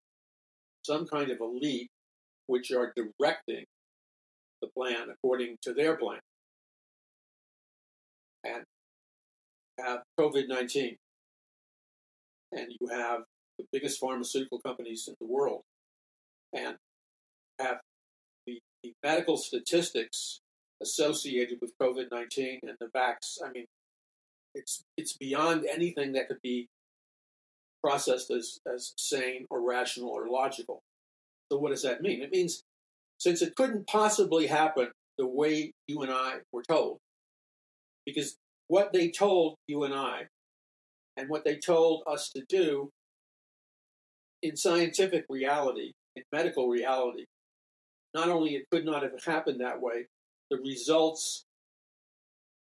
some 0.86 1.08
kind 1.08 1.32
of 1.32 1.40
elite 1.40 1.90
which 2.48 2.72
are 2.72 2.94
directing 2.96 3.66
the 4.62 4.68
plan 4.68 5.08
according 5.12 5.58
to 5.62 5.74
their 5.74 5.96
plan. 5.96 6.20
And 8.48 8.64
have 9.80 10.02
COVID 10.20 10.48
19, 10.48 10.96
and 12.54 12.68
you 12.80 12.88
have 12.90 13.22
the 13.60 13.66
biggest 13.72 14.00
pharmaceutical 14.00 14.60
companies 14.60 15.08
in 15.08 15.16
the 15.20 15.28
world, 15.28 15.62
and 16.54 16.76
have 17.60 17.80
the, 18.46 18.60
the 18.84 18.94
medical 19.04 19.38
statistics 19.38 20.40
associated 20.82 21.60
with 21.62 21.74
COVID 21.82 22.06
19 22.12 22.60
and 22.64 22.78
the 22.80 22.88
vax. 22.96 23.38
I 23.44 23.52
mean, 23.52 23.66
it's, 24.56 24.84
it's 24.98 25.16
beyond 25.18 25.66
anything 25.66 26.14
that 26.14 26.28
could 26.28 26.42
be 26.42 26.68
processed 27.84 28.32
as, 28.32 28.60
as 28.72 28.94
sane 28.98 29.46
or 29.50 29.62
rational 29.62 30.10
or 30.10 30.28
logical. 30.28 30.82
So, 31.52 31.58
what 31.58 31.72
does 31.72 31.84
that 31.84 32.02
mean? 32.02 32.22
It 32.22 32.32
means 32.32 32.64
since 33.20 33.42
it 33.42 33.56
couldn't 33.56 33.88
possibly 33.88 34.48
happen 34.48 34.92
the 35.18 35.28
way 35.28 35.72
you 35.88 36.02
and 36.02 36.12
I 36.12 36.38
were 36.52 36.64
told, 36.64 37.00
because 38.08 38.38
what 38.70 38.94
they 38.94 39.12
told 39.12 39.58
you 39.68 39.84
and 39.84 39.94
I 39.94 40.28
and 41.18 41.30
what 41.30 41.44
they 41.44 41.58
told 41.58 42.04
us 42.08 42.32
to 42.36 42.44
do 42.48 42.90
in 44.42 44.56
scientific 44.56 45.26
reality, 45.30 45.92
in 46.16 46.24
medical 46.32 46.70
reality, 46.70 47.26
not 48.14 48.30
only 48.30 48.56
it 48.56 48.64
could 48.72 48.86
not 48.86 49.04
have 49.04 49.12
happened 49.26 49.60
that 49.60 49.82
way, 49.82 50.06
the 50.50 50.58
results 50.58 51.44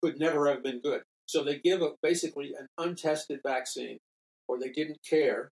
could 0.02 0.18
never 0.18 0.46
have 0.48 0.62
been 0.62 0.80
good. 0.80 1.00
So 1.26 1.42
they 1.42 1.58
give 1.58 1.80
a, 1.80 1.92
basically 2.02 2.52
an 2.58 2.66
untested 2.76 3.40
vaccine, 3.46 3.98
or 4.46 4.58
they 4.58 4.70
didn't 4.70 4.98
care, 5.08 5.48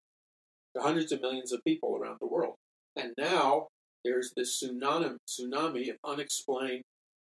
to 0.76 0.82
hundreds 0.82 1.12
of 1.12 1.22
millions 1.22 1.52
of 1.52 1.64
people 1.66 1.96
around 1.96 2.18
the 2.20 2.26
world. 2.26 2.56
And 2.94 3.14
now 3.16 3.68
there's 4.04 4.32
this 4.36 4.62
tsunami, 4.62 5.16
tsunami 5.26 5.90
of 5.90 5.96
unexplained 6.04 6.82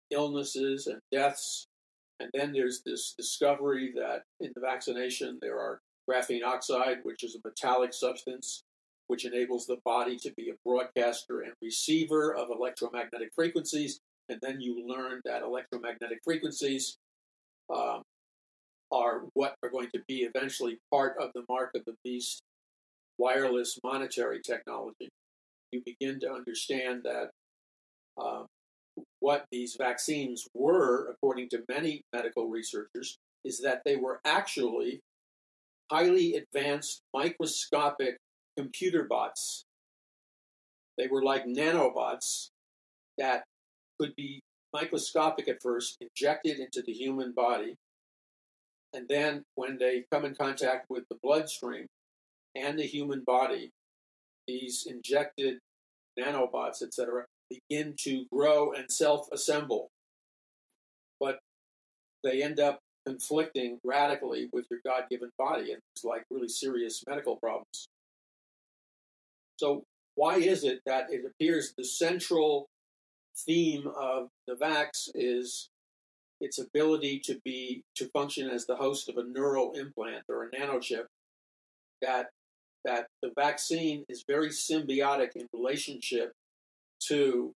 illnesses 0.09 0.87
and 0.87 0.99
deaths. 1.11 1.65
And 2.19 2.29
then 2.33 2.53
there's 2.53 2.81
this 2.85 3.13
discovery 3.17 3.93
that 3.95 4.23
in 4.39 4.51
the 4.55 4.61
vaccination 4.61 5.39
there 5.41 5.59
are 5.59 5.79
graphene 6.09 6.43
oxide, 6.43 6.99
which 7.03 7.23
is 7.23 7.35
a 7.35 7.47
metallic 7.47 7.93
substance 7.93 8.63
which 9.07 9.25
enables 9.25 9.67
the 9.67 9.77
body 9.85 10.17
to 10.17 10.33
be 10.35 10.49
a 10.49 10.55
broadcaster 10.65 11.41
and 11.41 11.53
receiver 11.61 12.33
of 12.33 12.49
electromagnetic 12.49 13.29
frequencies. 13.35 13.99
And 14.29 14.39
then 14.41 14.59
you 14.59 14.87
learn 14.87 15.21
that 15.25 15.43
electromagnetic 15.43 16.19
frequencies 16.23 16.97
um, 17.73 18.01
are 18.91 19.23
what 19.33 19.55
are 19.61 19.69
going 19.69 19.89
to 19.93 20.01
be 20.07 20.23
eventually 20.23 20.79
part 20.91 21.15
of 21.19 21.31
the 21.35 21.43
mark 21.47 21.71
of 21.75 21.83
the 21.85 21.95
beast 22.03 22.41
wireless 23.17 23.79
monetary 23.83 24.41
technology 24.41 25.09
you 25.75 25.81
begin 25.85 26.19
to 26.21 26.31
understand 26.31 27.03
that 27.03 27.29
uh, 28.17 28.43
what 29.19 29.45
these 29.51 29.75
vaccines 29.77 30.47
were, 30.53 31.09
according 31.09 31.49
to 31.49 31.63
many 31.69 32.01
medical 32.13 32.47
researchers, 32.47 33.17
is 33.43 33.61
that 33.61 33.81
they 33.85 33.95
were 33.95 34.19
actually 34.25 35.01
highly 35.91 36.35
advanced 36.35 37.01
microscopic 37.13 38.17
computer 38.57 39.03
bots. 39.03 39.65
They 40.97 41.07
were 41.07 41.23
like 41.23 41.45
nanobots 41.45 42.49
that 43.17 43.43
could 43.99 44.15
be 44.15 44.41
microscopic 44.73 45.47
at 45.47 45.61
first, 45.61 45.97
injected 46.01 46.59
into 46.59 46.81
the 46.81 46.93
human 46.93 47.31
body, 47.31 47.75
and 48.93 49.07
then 49.09 49.43
when 49.55 49.77
they 49.77 50.05
come 50.11 50.25
in 50.25 50.35
contact 50.35 50.85
with 50.89 51.03
the 51.09 51.17
bloodstream 51.21 51.87
and 52.55 52.79
the 52.79 52.85
human 52.85 53.23
body, 53.25 53.71
these 54.47 54.87
injected 54.89 55.59
nanobots, 56.17 56.81
etc., 56.81 57.25
begin 57.49 57.95
to 57.99 58.25
grow 58.31 58.73
and 58.73 58.91
self 58.91 59.27
assemble. 59.31 59.89
But 61.19 61.39
they 62.23 62.43
end 62.43 62.59
up 62.59 62.79
conflicting 63.05 63.79
radically 63.83 64.49
with 64.51 64.65
your 64.69 64.79
God 64.85 65.03
given 65.09 65.29
body, 65.37 65.71
and 65.71 65.81
it's 65.95 66.03
like 66.03 66.23
really 66.29 66.49
serious 66.49 67.03
medical 67.07 67.37
problems. 67.37 67.87
So, 69.59 69.83
why 70.15 70.37
is 70.37 70.63
it 70.63 70.81
that 70.85 71.11
it 71.11 71.25
appears 71.25 71.73
the 71.77 71.83
central 71.83 72.67
theme 73.37 73.87
of 73.87 74.29
the 74.47 74.55
vax 74.55 75.09
is 75.13 75.69
its 76.41 76.57
ability 76.57 77.19
to 77.19 77.39
be 77.43 77.83
to 77.95 78.07
function 78.09 78.49
as 78.49 78.65
the 78.65 78.75
host 78.75 79.09
of 79.09 79.17
a 79.17 79.23
neural 79.23 79.73
implant 79.73 80.23
or 80.29 80.43
a 80.43 80.51
nanochip 80.51 81.05
that 82.01 82.29
that 82.83 83.07
the 83.21 83.31
vaccine 83.35 84.03
is 84.09 84.23
very 84.27 84.49
symbiotic 84.49 85.29
in 85.35 85.47
relationship 85.53 86.33
to 87.07 87.53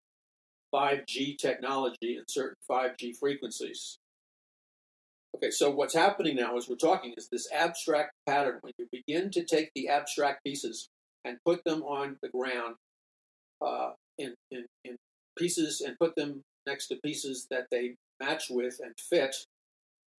5G 0.74 1.38
technology 1.38 2.16
and 2.18 2.26
certain 2.28 2.58
5G 2.70 3.18
frequencies. 3.18 3.98
Okay, 5.36 5.52
so 5.52 5.70
what's 5.70 5.94
happening 5.94 6.36
now 6.36 6.58
as 6.58 6.68
we're 6.68 6.76
talking 6.76 7.14
is 7.18 7.30
this 7.32 7.48
abstract 7.52 8.12
pattern. 8.28 8.60
When 8.62 8.74
you 8.78 8.88
begin 8.92 9.30
to 9.32 9.44
take 9.44 9.72
the 9.76 9.88
abstract 9.88 10.44
pieces 10.44 10.90
and 11.24 11.38
put 11.46 11.64
them 11.64 11.84
on 11.84 12.18
the 12.22 12.30
ground 12.30 12.76
uh, 13.66 13.92
in, 14.18 14.34
in, 14.52 14.66
in 14.84 14.96
pieces 15.38 15.82
and 15.82 15.98
put 16.00 16.16
them 16.16 16.42
next 16.66 16.88
to 16.88 17.00
pieces 17.04 17.48
that 17.52 17.68
they 17.72 17.96
match 18.20 18.46
with 18.50 18.80
and 18.84 18.94
fit, 18.98 19.36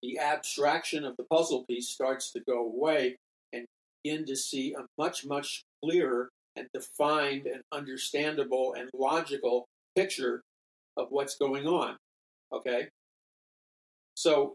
the 0.02 0.18
abstraction 0.18 1.04
of 1.04 1.16
the 1.16 1.24
puzzle 1.24 1.64
piece 1.68 1.88
starts 1.88 2.32
to 2.32 2.40
go 2.48 2.64
away 2.64 3.16
and 3.52 3.66
begin 4.02 4.24
to 4.26 4.36
see 4.36 4.74
a 4.74 4.84
much, 4.96 5.26
much 5.26 5.64
clearer 5.84 6.30
and 6.60 6.68
defined 6.74 7.46
and 7.46 7.62
understandable 7.72 8.74
and 8.78 8.90
logical 8.94 9.66
picture 9.96 10.42
of 10.96 11.08
what's 11.10 11.36
going 11.36 11.66
on. 11.66 11.96
Okay? 12.52 12.88
So, 14.14 14.54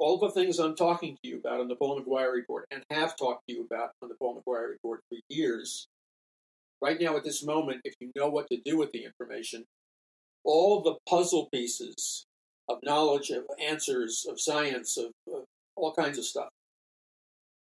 all 0.00 0.18
the 0.18 0.30
things 0.30 0.58
I'm 0.58 0.74
talking 0.74 1.16
to 1.22 1.28
you 1.28 1.38
about 1.38 1.60
on 1.60 1.68
the 1.68 1.76
Paul 1.76 2.00
McGuire 2.00 2.32
report 2.32 2.66
and 2.70 2.82
have 2.90 3.16
talked 3.16 3.42
to 3.48 3.54
you 3.54 3.64
about 3.70 3.90
on 4.02 4.08
the 4.08 4.16
Paul 4.16 4.42
McGuire 4.42 4.70
report 4.70 5.00
for 5.08 5.18
years, 5.28 5.86
right 6.82 7.00
now 7.00 7.16
at 7.16 7.24
this 7.24 7.44
moment, 7.44 7.82
if 7.84 7.94
you 8.00 8.10
know 8.16 8.28
what 8.28 8.48
to 8.50 8.58
do 8.64 8.76
with 8.76 8.90
the 8.90 9.04
information, 9.04 9.64
all 10.44 10.82
the 10.82 10.96
puzzle 11.08 11.48
pieces 11.52 12.24
of 12.68 12.78
knowledge, 12.82 13.30
of 13.30 13.44
answers, 13.62 14.26
of 14.28 14.40
science, 14.40 14.96
of, 14.96 15.12
of 15.32 15.44
all 15.76 15.94
kinds 15.94 16.18
of 16.18 16.24
stuff 16.24 16.48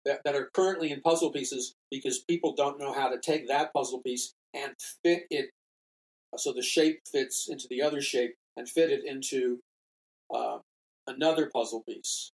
that, 0.04 0.21
that 0.25 0.35
are 0.35 0.50
currently 0.54 0.92
in 0.92 1.00
puzzle 1.00 1.30
pieces 1.30 1.75
because 1.90 2.21
people 2.21 2.54
don't 2.54 2.78
know 2.78 2.92
how 2.92 3.09
to 3.09 3.19
take 3.19 3.49
that 3.49 3.73
puzzle 3.73 4.00
piece 4.00 4.35
and 4.54 4.73
fit 5.04 5.25
it 5.30 5.50
so 6.37 6.52
the 6.52 6.62
shape 6.62 7.00
fits 7.11 7.49
into 7.49 7.66
the 7.69 7.83
other 7.83 8.00
shape 8.00 8.35
and 8.57 8.69
fit 8.69 8.90
it 8.90 9.04
into 9.04 9.61
uh, 10.33 10.59
another 11.07 11.50
puzzle 11.52 11.83
piece. 11.83 12.30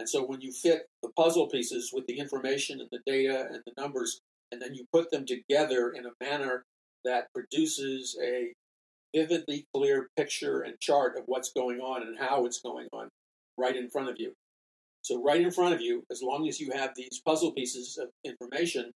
And 0.00 0.08
so 0.08 0.24
when 0.24 0.40
you 0.40 0.52
fit 0.52 0.86
the 1.02 1.10
puzzle 1.16 1.48
pieces 1.48 1.90
with 1.92 2.06
the 2.06 2.18
information 2.18 2.80
and 2.80 2.88
the 2.90 3.00
data 3.06 3.46
and 3.50 3.62
the 3.66 3.80
numbers, 3.80 4.20
and 4.52 4.62
then 4.62 4.74
you 4.74 4.86
put 4.92 5.10
them 5.10 5.26
together 5.26 5.90
in 5.90 6.06
a 6.06 6.24
manner 6.24 6.64
that 7.04 7.32
produces 7.32 8.16
a 8.22 8.52
vividly 9.14 9.66
clear 9.74 10.08
picture 10.16 10.60
and 10.60 10.78
chart 10.80 11.16
of 11.16 11.24
what's 11.26 11.52
going 11.52 11.80
on 11.80 12.02
and 12.02 12.18
how 12.18 12.46
it's 12.46 12.60
going 12.60 12.88
on 12.92 13.08
right 13.56 13.76
in 13.76 13.88
front 13.88 14.08
of 14.08 14.16
you. 14.18 14.32
So, 15.08 15.22
right 15.22 15.40
in 15.40 15.50
front 15.50 15.72
of 15.72 15.80
you, 15.80 16.04
as 16.10 16.20
long 16.22 16.46
as 16.48 16.60
you 16.60 16.70
have 16.72 16.90
these 16.94 17.22
puzzle 17.24 17.52
pieces 17.52 17.96
of 17.96 18.10
information, 18.26 18.92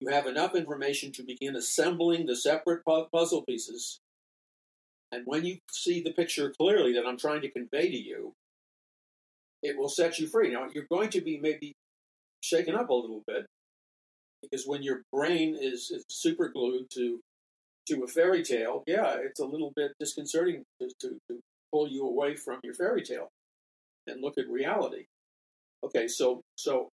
you 0.00 0.08
have 0.08 0.26
enough 0.26 0.54
information 0.54 1.12
to 1.12 1.22
begin 1.22 1.56
assembling 1.56 2.24
the 2.24 2.36
separate 2.36 2.82
puzzle 2.86 3.42
pieces. 3.46 4.00
And 5.12 5.24
when 5.26 5.44
you 5.44 5.58
see 5.70 6.00
the 6.00 6.14
picture 6.14 6.54
clearly 6.58 6.94
that 6.94 7.04
I'm 7.06 7.18
trying 7.18 7.42
to 7.42 7.50
convey 7.50 7.90
to 7.90 7.98
you, 7.98 8.32
it 9.62 9.76
will 9.76 9.90
set 9.90 10.18
you 10.18 10.26
free. 10.26 10.50
Now, 10.50 10.68
you're 10.72 10.86
going 10.90 11.10
to 11.10 11.20
be 11.20 11.38
maybe 11.38 11.74
shaken 12.40 12.74
up 12.74 12.88
a 12.88 12.94
little 12.94 13.22
bit 13.26 13.44
because 14.40 14.66
when 14.66 14.82
your 14.82 15.02
brain 15.12 15.54
is, 15.60 15.90
is 15.90 16.06
super 16.08 16.48
glued 16.48 16.86
to 16.94 17.20
to 17.88 18.04
a 18.04 18.06
fairy 18.06 18.42
tale, 18.42 18.84
yeah, 18.86 19.16
it's 19.22 19.40
a 19.40 19.44
little 19.44 19.74
bit 19.76 19.92
disconcerting 20.00 20.64
to, 20.80 20.88
to, 21.00 21.18
to 21.28 21.40
pull 21.70 21.88
you 21.88 22.06
away 22.06 22.36
from 22.36 22.58
your 22.62 22.72
fairy 22.72 23.02
tale 23.02 23.28
and 24.06 24.22
look 24.22 24.38
at 24.38 24.48
reality. 24.48 25.04
Okay, 25.84 26.06
so 26.08 26.42
so 26.56 26.90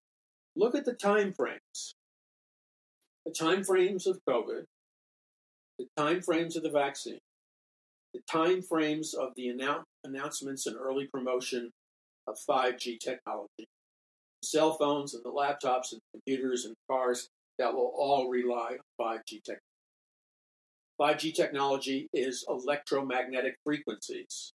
look 0.57 0.75
at 0.75 0.85
the 0.85 0.95
time 0.95 1.33
frames. 1.33 1.95
The 3.27 3.33
time 3.33 3.63
frames 3.63 4.07
of 4.07 4.19
COVID, 4.29 4.65
the 5.79 5.87
time 5.97 6.23
frames 6.23 6.57
of 6.57 6.63
the 6.63 6.71
vaccine, 6.71 7.19
the 8.15 8.21
time 8.31 8.63
frames 8.63 9.13
of 9.15 9.33
the 9.37 9.49
annou- 9.49 9.85
announcements 10.05 10.67
and 10.67 10.77
early 10.77 11.09
promotion 11.13 11.71
of 12.27 12.39
5G 12.49 12.99
technology, 12.99 13.67
cell 14.43 14.75
phones 14.75 15.15
and 15.15 15.23
the 15.25 15.31
laptops 15.31 15.93
and 15.93 16.01
computers 16.13 16.65
and 16.65 16.75
cars 16.91 17.29
that 17.59 17.75
will 17.75 17.93
all 17.97 18.31
rely 18.31 18.77
on 18.79 18.79
5G 18.99 19.43
technology. 19.43 19.63
5G 20.99 21.35
technology 21.35 22.09
is 22.13 22.45
electromagnetic 22.49 23.57
frequencies 23.65 24.53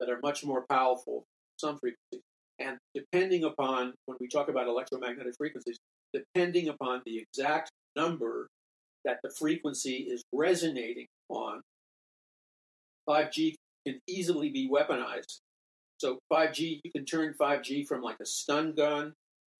that 0.00 0.10
are 0.10 0.20
much 0.22 0.44
more 0.44 0.66
powerful, 0.68 1.24
some 1.56 1.78
frequencies. 1.78 2.22
And 2.58 2.78
depending 2.94 3.44
upon, 3.44 3.94
when 4.06 4.18
we 4.20 4.28
talk 4.28 4.48
about 4.48 4.68
electromagnetic 4.68 5.34
frequencies, 5.36 5.78
depending 6.12 6.68
upon 6.68 7.02
the 7.06 7.18
exact 7.18 7.70
number 7.96 8.48
that 9.04 9.18
the 9.22 9.30
frequency 9.38 10.06
is 10.10 10.22
resonating 10.32 11.06
on, 11.28 11.60
5G 13.08 13.54
can 13.86 13.98
easily 14.06 14.50
be 14.50 14.70
weaponized. 14.70 15.40
So 15.98 16.18
5G, 16.32 16.80
you 16.84 16.90
can 16.94 17.04
turn 17.04 17.34
5G 17.40 17.86
from 17.86 18.02
like 18.02 18.16
a 18.20 18.26
stun 18.26 18.74
gun 18.74 19.12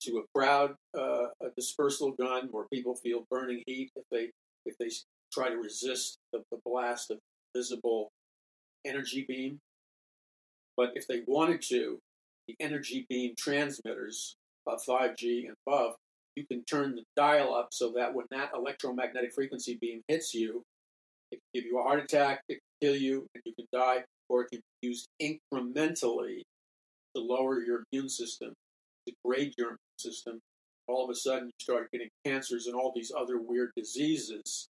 to 0.02 0.18
a 0.18 0.22
crowd 0.38 0.74
uh, 0.98 1.26
a 1.40 1.50
dispersal 1.56 2.12
gun 2.12 2.48
where 2.50 2.64
people 2.72 2.94
feel 2.96 3.24
burning 3.30 3.62
heat 3.66 3.90
if 3.94 4.04
they 4.10 4.30
if 4.66 4.76
they 4.78 4.88
try 5.32 5.48
to 5.48 5.56
resist 5.56 6.18
the, 6.32 6.42
the 6.50 6.58
blast 6.64 7.10
of 7.10 7.18
visible 7.56 8.10
energy 8.84 9.24
beam. 9.26 9.58
But 10.76 10.92
if 10.94 11.06
they 11.06 11.22
wanted 11.26 11.62
to, 11.68 11.98
the 12.48 12.56
energy 12.60 13.06
beam 13.08 13.34
transmitters 13.36 14.36
of 14.66 14.82
5G 14.84 15.46
and 15.46 15.54
above, 15.66 15.94
you 16.36 16.46
can 16.46 16.64
turn 16.64 16.94
the 16.94 17.04
dial 17.16 17.54
up 17.54 17.68
so 17.72 17.92
that 17.96 18.14
when 18.14 18.26
that 18.30 18.50
electromagnetic 18.54 19.32
frequency 19.34 19.78
beam 19.80 20.02
hits 20.08 20.34
you, 20.34 20.62
it 21.30 21.36
can 21.36 21.62
give 21.62 21.64
you 21.64 21.78
a 21.78 21.82
heart 21.82 22.00
attack, 22.00 22.40
it 22.48 22.54
can 22.54 22.88
kill 22.88 22.96
you, 22.96 23.26
and 23.34 23.42
you 23.44 23.52
can 23.54 23.66
die, 23.72 24.04
or 24.28 24.42
it 24.42 24.50
can 24.50 24.60
be 24.80 24.88
used 24.88 25.08
incrementally 25.20 26.42
to 27.14 27.22
lower 27.22 27.60
your 27.60 27.84
immune 27.92 28.08
system, 28.08 28.54
degrade 29.06 29.54
your 29.58 29.68
immune 29.68 29.78
system. 29.98 30.40
All 30.88 31.04
of 31.04 31.10
a 31.10 31.14
sudden, 31.14 31.46
you 31.46 31.52
start 31.60 31.90
getting 31.92 32.08
cancers 32.24 32.66
and 32.66 32.74
all 32.74 32.92
these 32.94 33.12
other 33.16 33.38
weird 33.40 33.70
diseases 33.76 34.68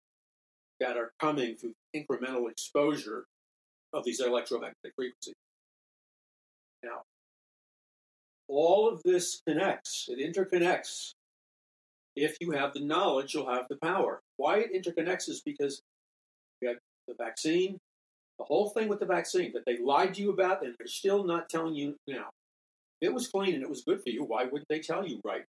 that 0.81 0.97
are 0.97 1.13
coming 1.21 1.55
through 1.55 1.75
incremental 1.95 2.51
exposure 2.51 3.25
of 3.93 4.05
these 4.05 4.21
electromagnetic 4.21 4.93
frequencies. 4.97 5.35
Now, 6.83 7.03
all 8.51 8.89
of 8.89 9.03
this 9.05 9.41
connects, 9.47 10.09
it 10.09 10.19
interconnects. 10.19 11.13
If 12.17 12.37
you 12.41 12.51
have 12.51 12.75
the 12.75 12.81
knowledge, 12.81 13.35
you'll 13.35 13.51
have 13.51 13.67
the 13.71 13.79
power. 13.83 14.21
Why 14.37 14.59
it 14.59 14.75
interconnects 14.75 15.29
is 15.29 15.41
because 15.45 15.81
we 16.61 16.69
have 16.69 16.77
the 17.07 17.15
vaccine, 17.17 17.79
the 18.39 18.45
whole 18.45 18.71
thing 18.71 18.89
with 18.89 19.01
the 19.01 19.07
vaccine 19.07 19.53
that 19.53 19.63
they 19.67 19.79
lied 19.79 20.15
to 20.15 20.23
you 20.23 20.31
about, 20.31 20.65
and 20.65 20.75
they're 20.79 20.89
still 20.89 21.25
not 21.25 21.49
telling 21.49 21.75
you 21.75 21.95
now. 22.09 22.31
If 23.01 23.09
it 23.09 23.15
was 23.15 23.29
clean 23.29 23.55
and 23.55 23.63
it 23.63 23.71
was 23.71 23.83
good 23.83 24.03
for 24.03 24.11
you, 24.11 24.25
why 24.25 24.45
wouldn't 24.45 24.69
they 24.69 24.81
tell 24.81 25.07
you 25.07 25.21
right? 25.25 25.45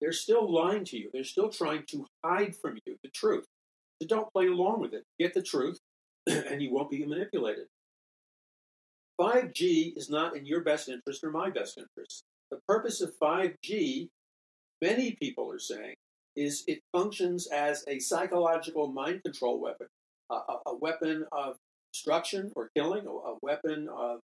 They're 0.00 0.12
still 0.12 0.50
lying 0.50 0.84
to 0.86 0.98
you. 0.98 1.10
They're 1.12 1.24
still 1.24 1.50
trying 1.50 1.84
to 1.90 2.06
hide 2.24 2.56
from 2.56 2.78
you 2.86 2.96
the 3.02 3.10
truth. 3.10 3.44
So 4.00 4.08
don't 4.08 4.32
play 4.32 4.46
along 4.46 4.80
with 4.80 4.94
it. 4.94 5.04
Get 5.18 5.34
the 5.34 5.42
truth, 5.42 5.78
and 6.26 6.62
you 6.62 6.72
won't 6.72 6.90
be 6.90 7.04
manipulated. 7.04 7.66
5G 9.20 9.96
is 9.96 10.08
not 10.08 10.34
in 10.34 10.46
your 10.46 10.62
best 10.62 10.88
interest 10.88 11.22
or 11.22 11.30
my 11.30 11.50
best 11.50 11.76
interest. 11.76 12.24
The 12.50 12.60
purpose 12.68 13.00
of 13.00 13.16
5G, 13.18 14.08
many 14.82 15.12
people 15.12 15.52
are 15.52 15.58
saying, 15.58 15.94
is 16.36 16.64
it 16.66 16.80
functions 16.92 17.46
as 17.46 17.84
a 17.86 17.98
psychological 17.98 18.88
mind 18.88 19.22
control 19.24 19.60
weapon, 19.60 19.86
a, 20.30 20.40
a, 20.66 20.74
weapon 20.74 21.26
of 21.32 21.56
destruction 21.92 22.50
or 22.56 22.70
killing, 22.76 23.06
a, 23.06 23.10
a 23.10 23.36
weapon 23.42 23.88
of 23.88 24.20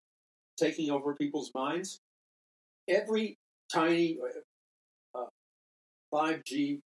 taking 0.57 0.91
over 0.91 1.15
people's 1.15 1.51
minds. 1.53 1.99
Every 2.87 3.37
tiny 3.71 4.17
uh, 5.13 5.25
5G 6.13 6.79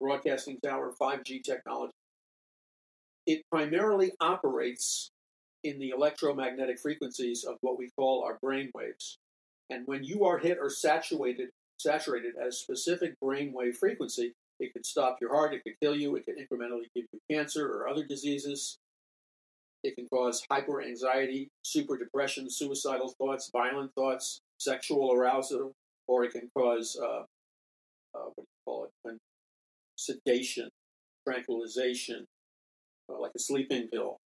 broadcasting 0.00 0.58
tower, 0.62 0.92
5G 1.00 1.42
technology, 1.42 1.92
it 3.26 3.42
primarily 3.50 4.12
operates 4.20 5.10
in 5.64 5.78
the 5.78 5.90
electromagnetic 5.90 6.78
frequencies 6.78 7.44
of 7.44 7.56
what 7.60 7.78
we 7.78 7.90
call 7.98 8.22
our 8.24 8.38
brain 8.40 8.70
waves. 8.74 9.18
And 9.70 9.86
when 9.86 10.04
you 10.04 10.24
are 10.24 10.38
hit 10.38 10.58
or 10.60 10.70
saturated, 10.70 11.50
saturated 11.78 12.34
at 12.40 12.48
a 12.48 12.52
specific 12.52 13.14
brainwave 13.22 13.76
frequency, 13.76 14.34
it 14.60 14.72
could 14.72 14.86
stop 14.86 15.18
your 15.20 15.34
heart, 15.34 15.54
it 15.54 15.62
could 15.62 15.78
kill 15.80 15.94
you, 15.94 16.16
it 16.16 16.24
could 16.24 16.36
incrementally 16.36 16.88
give 16.94 17.04
you 17.12 17.20
cancer 17.30 17.66
or 17.66 17.88
other 17.88 18.04
diseases. 18.04 18.78
It 19.84 19.94
can 19.94 20.08
cause 20.08 20.42
hyper 20.50 20.82
anxiety, 20.82 21.48
super 21.62 21.96
depression, 21.96 22.50
suicidal 22.50 23.14
thoughts, 23.18 23.50
violent 23.52 23.92
thoughts, 23.94 24.40
sexual 24.58 25.12
arousal, 25.12 25.72
or 26.08 26.24
it 26.24 26.32
can 26.32 26.50
cause 26.56 26.98
uh, 27.00 27.22
uh, 28.14 28.24
what 28.34 28.36
do 28.36 28.42
you 28.42 28.46
call 28.64 28.88
it? 29.04 29.18
Sedation, 29.96 30.68
tranquilization, 31.28 32.24
uh, 33.08 33.20
like 33.20 33.32
a 33.36 33.38
sleeping 33.38 33.88
pill. 33.88 34.18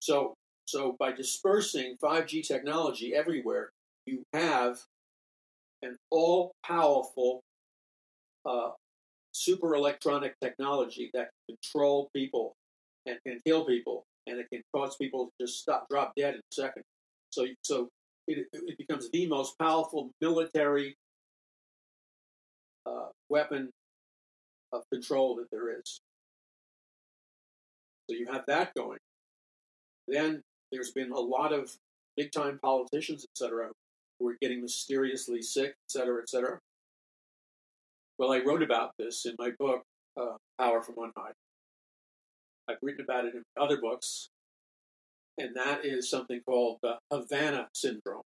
So 0.00 0.34
so 0.64 0.96
by 0.98 1.12
dispersing 1.12 1.96
5G 2.02 2.46
technology 2.46 3.14
everywhere, 3.14 3.70
you 4.06 4.24
have 4.32 4.78
an 5.82 5.96
all 6.10 6.52
powerful 6.64 7.42
uh, 8.44 8.70
super 9.32 9.74
electronic 9.74 10.34
technology 10.40 11.10
that 11.14 11.30
can 11.48 11.56
control 11.56 12.10
people 12.14 12.54
and 13.06 13.18
can 13.26 13.38
kill 13.44 13.64
people, 13.64 14.04
and 14.26 14.38
it 14.38 14.46
can 14.52 14.62
cause 14.74 14.96
people 14.96 15.26
to 15.26 15.46
just 15.46 15.60
stop, 15.60 15.86
drop 15.90 16.12
dead 16.16 16.34
in 16.34 16.40
a 16.40 16.54
second. 16.54 16.82
So, 17.30 17.46
so 17.62 17.88
it, 18.28 18.46
it 18.52 18.78
becomes 18.78 19.10
the 19.10 19.26
most 19.26 19.58
powerful 19.58 20.10
military 20.20 20.96
uh, 22.86 23.08
weapon 23.28 23.70
of 24.72 24.82
control 24.92 25.36
that 25.36 25.46
there 25.50 25.78
is. 25.78 26.00
So 28.10 28.16
you 28.16 28.26
have 28.30 28.44
that 28.46 28.72
going. 28.76 28.98
Then 30.08 30.42
there's 30.70 30.92
been 30.92 31.12
a 31.12 31.18
lot 31.18 31.52
of 31.52 31.74
big 32.16 32.32
time 32.32 32.58
politicians, 32.62 33.24
etc., 33.30 33.70
who 34.22 34.30
are 34.30 34.36
getting 34.40 34.62
mysteriously 34.62 35.42
sick, 35.42 35.74
etc., 35.88 36.22
etc. 36.22 36.58
Well, 38.18 38.32
I 38.32 38.38
wrote 38.38 38.62
about 38.62 38.92
this 38.98 39.26
in 39.26 39.34
my 39.38 39.50
book, 39.58 39.82
uh, 40.16 40.36
Power 40.58 40.82
from 40.82 40.96
On 40.98 41.12
High. 41.16 41.32
I've 42.68 42.78
written 42.82 43.04
about 43.04 43.24
it 43.24 43.34
in 43.34 43.42
other 43.60 43.80
books, 43.80 44.28
and 45.36 45.56
that 45.56 45.84
is 45.84 46.08
something 46.08 46.40
called 46.46 46.78
the 46.82 46.98
Havana 47.10 47.68
Syndrome. 47.74 48.22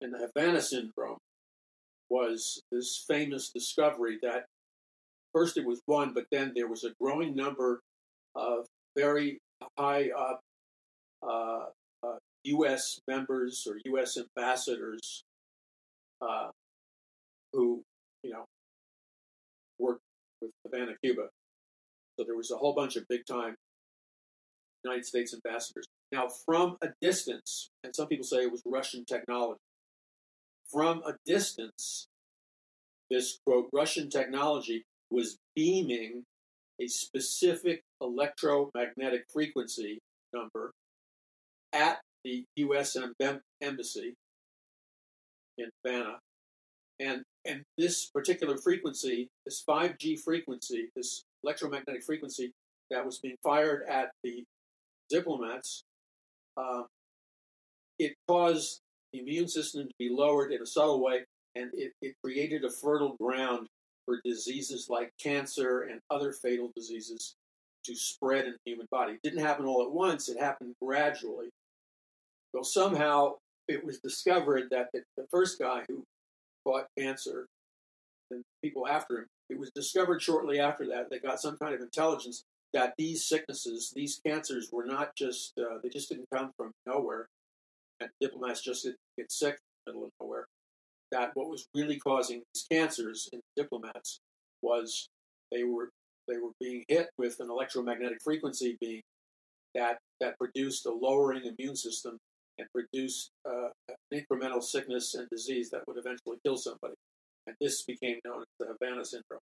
And 0.00 0.14
the 0.14 0.30
Havana 0.34 0.60
Syndrome 0.60 1.18
was 2.08 2.62
this 2.70 3.04
famous 3.08 3.50
discovery 3.50 4.18
that 4.22 4.44
first 5.32 5.56
it 5.56 5.66
was 5.66 5.80
one, 5.86 6.12
but 6.14 6.26
then 6.30 6.52
there 6.54 6.68
was 6.68 6.84
a 6.84 6.94
growing 7.00 7.34
number 7.34 7.80
of 8.36 8.66
very 8.96 9.38
high 9.76 10.10
up 10.16 10.40
uh, 11.28 11.66
U.S. 12.44 13.00
members 13.08 13.66
or 13.68 13.78
U.S. 13.86 14.16
ambassadors 14.16 15.24
uh, 16.20 16.50
who, 17.52 17.82
you 18.22 18.32
know, 18.32 18.44
worked 19.78 20.02
with 20.40 20.50
Havana, 20.64 20.92
Cuba. 21.02 21.28
So 22.18 22.24
there 22.24 22.36
was 22.36 22.50
a 22.50 22.56
whole 22.56 22.74
bunch 22.74 22.96
of 22.96 23.04
big 23.08 23.26
time 23.26 23.56
United 24.84 25.06
States 25.06 25.34
ambassadors. 25.34 25.86
Now, 26.12 26.28
from 26.28 26.76
a 26.82 26.88
distance, 27.00 27.70
and 27.82 27.94
some 27.94 28.06
people 28.06 28.24
say 28.24 28.38
it 28.38 28.52
was 28.52 28.62
Russian 28.64 29.04
technology, 29.04 29.60
from 30.70 31.02
a 31.06 31.14
distance, 31.26 32.06
this 33.10 33.38
quote, 33.46 33.68
Russian 33.72 34.10
technology 34.10 34.84
was 35.10 35.38
beaming 35.54 36.24
a 36.80 36.86
specific 36.86 37.82
electromagnetic 38.00 39.24
frequency 39.32 39.98
number 40.32 40.72
at 41.72 42.00
the 42.24 42.44
U.S. 42.56 42.96
Embassy 43.62 44.14
in 45.58 45.68
Havana. 45.84 46.18
And, 47.00 47.22
and 47.44 47.62
this 47.76 48.06
particular 48.06 48.56
frequency, 48.56 49.28
this 49.44 49.62
5G 49.68 50.20
frequency, 50.20 50.88
this 50.96 51.24
electromagnetic 51.42 52.04
frequency 52.04 52.52
that 52.90 53.04
was 53.04 53.18
being 53.18 53.36
fired 53.42 53.82
at 53.88 54.10
the 54.22 54.44
diplomats, 55.10 55.82
uh, 56.56 56.82
it 57.98 58.14
caused 58.28 58.80
the 59.12 59.20
immune 59.20 59.48
system 59.48 59.86
to 59.86 59.94
be 59.98 60.08
lowered 60.08 60.52
in 60.52 60.62
a 60.62 60.66
subtle 60.66 61.02
way, 61.02 61.24
and 61.54 61.70
it, 61.74 61.92
it 62.00 62.14
created 62.22 62.64
a 62.64 62.70
fertile 62.70 63.16
ground 63.20 63.66
for 64.06 64.20
diseases 64.24 64.88
like 64.90 65.12
cancer 65.22 65.82
and 65.82 66.00
other 66.10 66.32
fatal 66.32 66.70
diseases 66.76 67.34
to 67.84 67.94
spread 67.94 68.44
in 68.44 68.52
the 68.52 68.70
human 68.70 68.86
body. 68.90 69.12
It 69.14 69.22
didn't 69.22 69.44
happen 69.44 69.66
all 69.66 69.82
at 69.82 69.90
once, 69.90 70.28
it 70.28 70.40
happened 70.40 70.74
gradually. 70.82 71.50
Well, 72.54 72.64
somehow 72.64 73.34
it 73.66 73.84
was 73.84 73.98
discovered 73.98 74.68
that 74.70 74.88
the, 74.94 75.02
the 75.16 75.26
first 75.30 75.58
guy 75.58 75.82
who 75.88 76.04
caught 76.64 76.86
cancer 76.96 77.46
and 78.30 78.42
people 78.62 78.86
after 78.86 79.18
him, 79.18 79.26
it 79.50 79.58
was 79.58 79.70
discovered 79.74 80.22
shortly 80.22 80.60
after 80.60 80.86
that. 80.86 81.10
They 81.10 81.18
got 81.18 81.40
some 81.40 81.56
kind 81.58 81.74
of 81.74 81.80
intelligence 81.80 82.44
that 82.72 82.94
these 82.96 83.26
sicknesses, 83.26 83.92
these 83.94 84.20
cancers, 84.24 84.70
were 84.72 84.86
not 84.86 85.16
just, 85.16 85.52
uh, 85.58 85.78
they 85.82 85.88
just 85.88 86.08
didn't 86.08 86.28
come 86.32 86.52
from 86.56 86.70
nowhere. 86.86 87.26
And 88.00 88.08
diplomats 88.20 88.62
just 88.62 88.84
didn't 88.84 88.98
get 89.18 89.32
sick 89.32 89.54
in 89.54 89.58
the 89.86 89.92
middle 89.92 90.06
of 90.06 90.10
nowhere. 90.20 90.46
That 91.10 91.32
what 91.34 91.48
was 91.48 91.66
really 91.74 91.98
causing 91.98 92.42
these 92.54 92.66
cancers 92.70 93.28
in 93.32 93.40
diplomats 93.56 94.20
was 94.62 95.08
they 95.52 95.64
were 95.64 95.90
they 96.26 96.38
were 96.38 96.50
being 96.58 96.84
hit 96.88 97.10
with 97.18 97.38
an 97.40 97.50
electromagnetic 97.50 98.18
frequency 98.22 98.76
being 98.80 99.02
that 99.74 99.98
that 100.20 100.38
produced 100.38 100.86
a 100.86 100.92
lowering 100.92 101.42
immune 101.44 101.76
system 101.76 102.18
and 102.58 102.68
produce 102.72 103.30
uh, 103.48 103.68
incremental 104.12 104.62
sickness 104.62 105.14
and 105.14 105.28
disease 105.30 105.70
that 105.70 105.82
would 105.86 105.98
eventually 105.98 106.36
kill 106.44 106.56
somebody. 106.56 106.94
And 107.46 107.56
this 107.60 107.82
became 107.82 108.18
known 108.24 108.42
as 108.42 108.46
the 108.58 108.66
Havana 108.66 109.04
syndrome. 109.04 109.40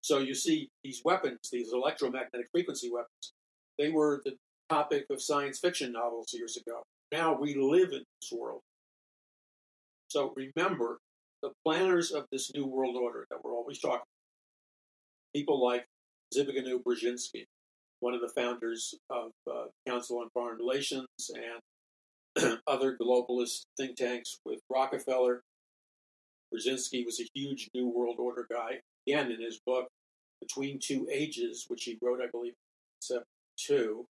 So 0.00 0.18
you 0.18 0.34
see 0.34 0.68
these 0.84 1.02
weapons, 1.04 1.38
these 1.50 1.72
electromagnetic 1.72 2.48
frequency 2.52 2.90
weapons, 2.90 3.32
they 3.78 3.90
were 3.90 4.22
the 4.24 4.36
topic 4.70 5.06
of 5.10 5.20
science 5.20 5.58
fiction 5.58 5.92
novels 5.92 6.32
years 6.32 6.56
ago. 6.56 6.82
Now 7.12 7.38
we 7.38 7.54
live 7.54 7.92
in 7.92 8.04
this 8.20 8.32
world. 8.32 8.60
So 10.08 10.34
remember, 10.36 10.98
the 11.42 11.50
planners 11.64 12.12
of 12.12 12.26
this 12.32 12.52
new 12.54 12.66
world 12.66 12.96
order 12.96 13.26
that 13.30 13.38
we're 13.44 13.52
always 13.52 13.78
talking 13.78 13.96
about, 13.96 14.06
people 15.34 15.64
like 15.64 15.86
Zbigniew 16.34 16.82
Brzezinski, 16.82 17.44
one 18.00 18.14
of 18.14 18.20
the 18.20 18.28
founders 18.28 18.94
of 19.10 19.30
uh, 19.50 19.64
Council 19.86 20.18
on 20.18 20.28
Foreign 20.32 20.56
Relations 20.58 21.06
and 21.34 21.60
other 22.66 22.96
globalist 22.96 23.64
think 23.76 23.96
tanks 23.96 24.38
with 24.44 24.60
Rockefeller. 24.70 25.42
Brzezinski 26.52 27.04
was 27.04 27.20
a 27.20 27.28
huge 27.34 27.68
New 27.74 27.88
World 27.88 28.16
Order 28.18 28.46
guy. 28.50 28.80
Again, 29.06 29.30
in 29.30 29.40
his 29.40 29.60
book, 29.64 29.88
Between 30.40 30.78
Two 30.78 31.08
Ages, 31.10 31.66
which 31.68 31.84
he 31.84 31.98
wrote, 32.02 32.20
I 32.22 32.28
believe, 32.30 32.52
in 32.52 33.18
72, 33.58 34.06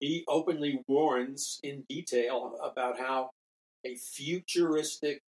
he 0.00 0.24
openly 0.28 0.80
warns 0.88 1.60
in 1.62 1.84
detail 1.88 2.58
about 2.62 2.98
how 2.98 3.30
a 3.84 3.94
futuristic 3.96 5.20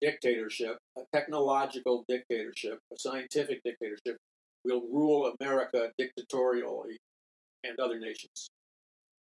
dictatorship, 0.00 0.78
a 0.98 1.02
technological 1.12 2.04
dictatorship, 2.08 2.78
a 2.92 2.98
scientific 2.98 3.62
dictatorship, 3.64 4.18
will 4.64 4.82
rule 4.92 5.32
America 5.40 5.90
dictatorially 5.98 6.96
and 7.62 7.78
other 7.78 7.98
nations. 7.98 8.48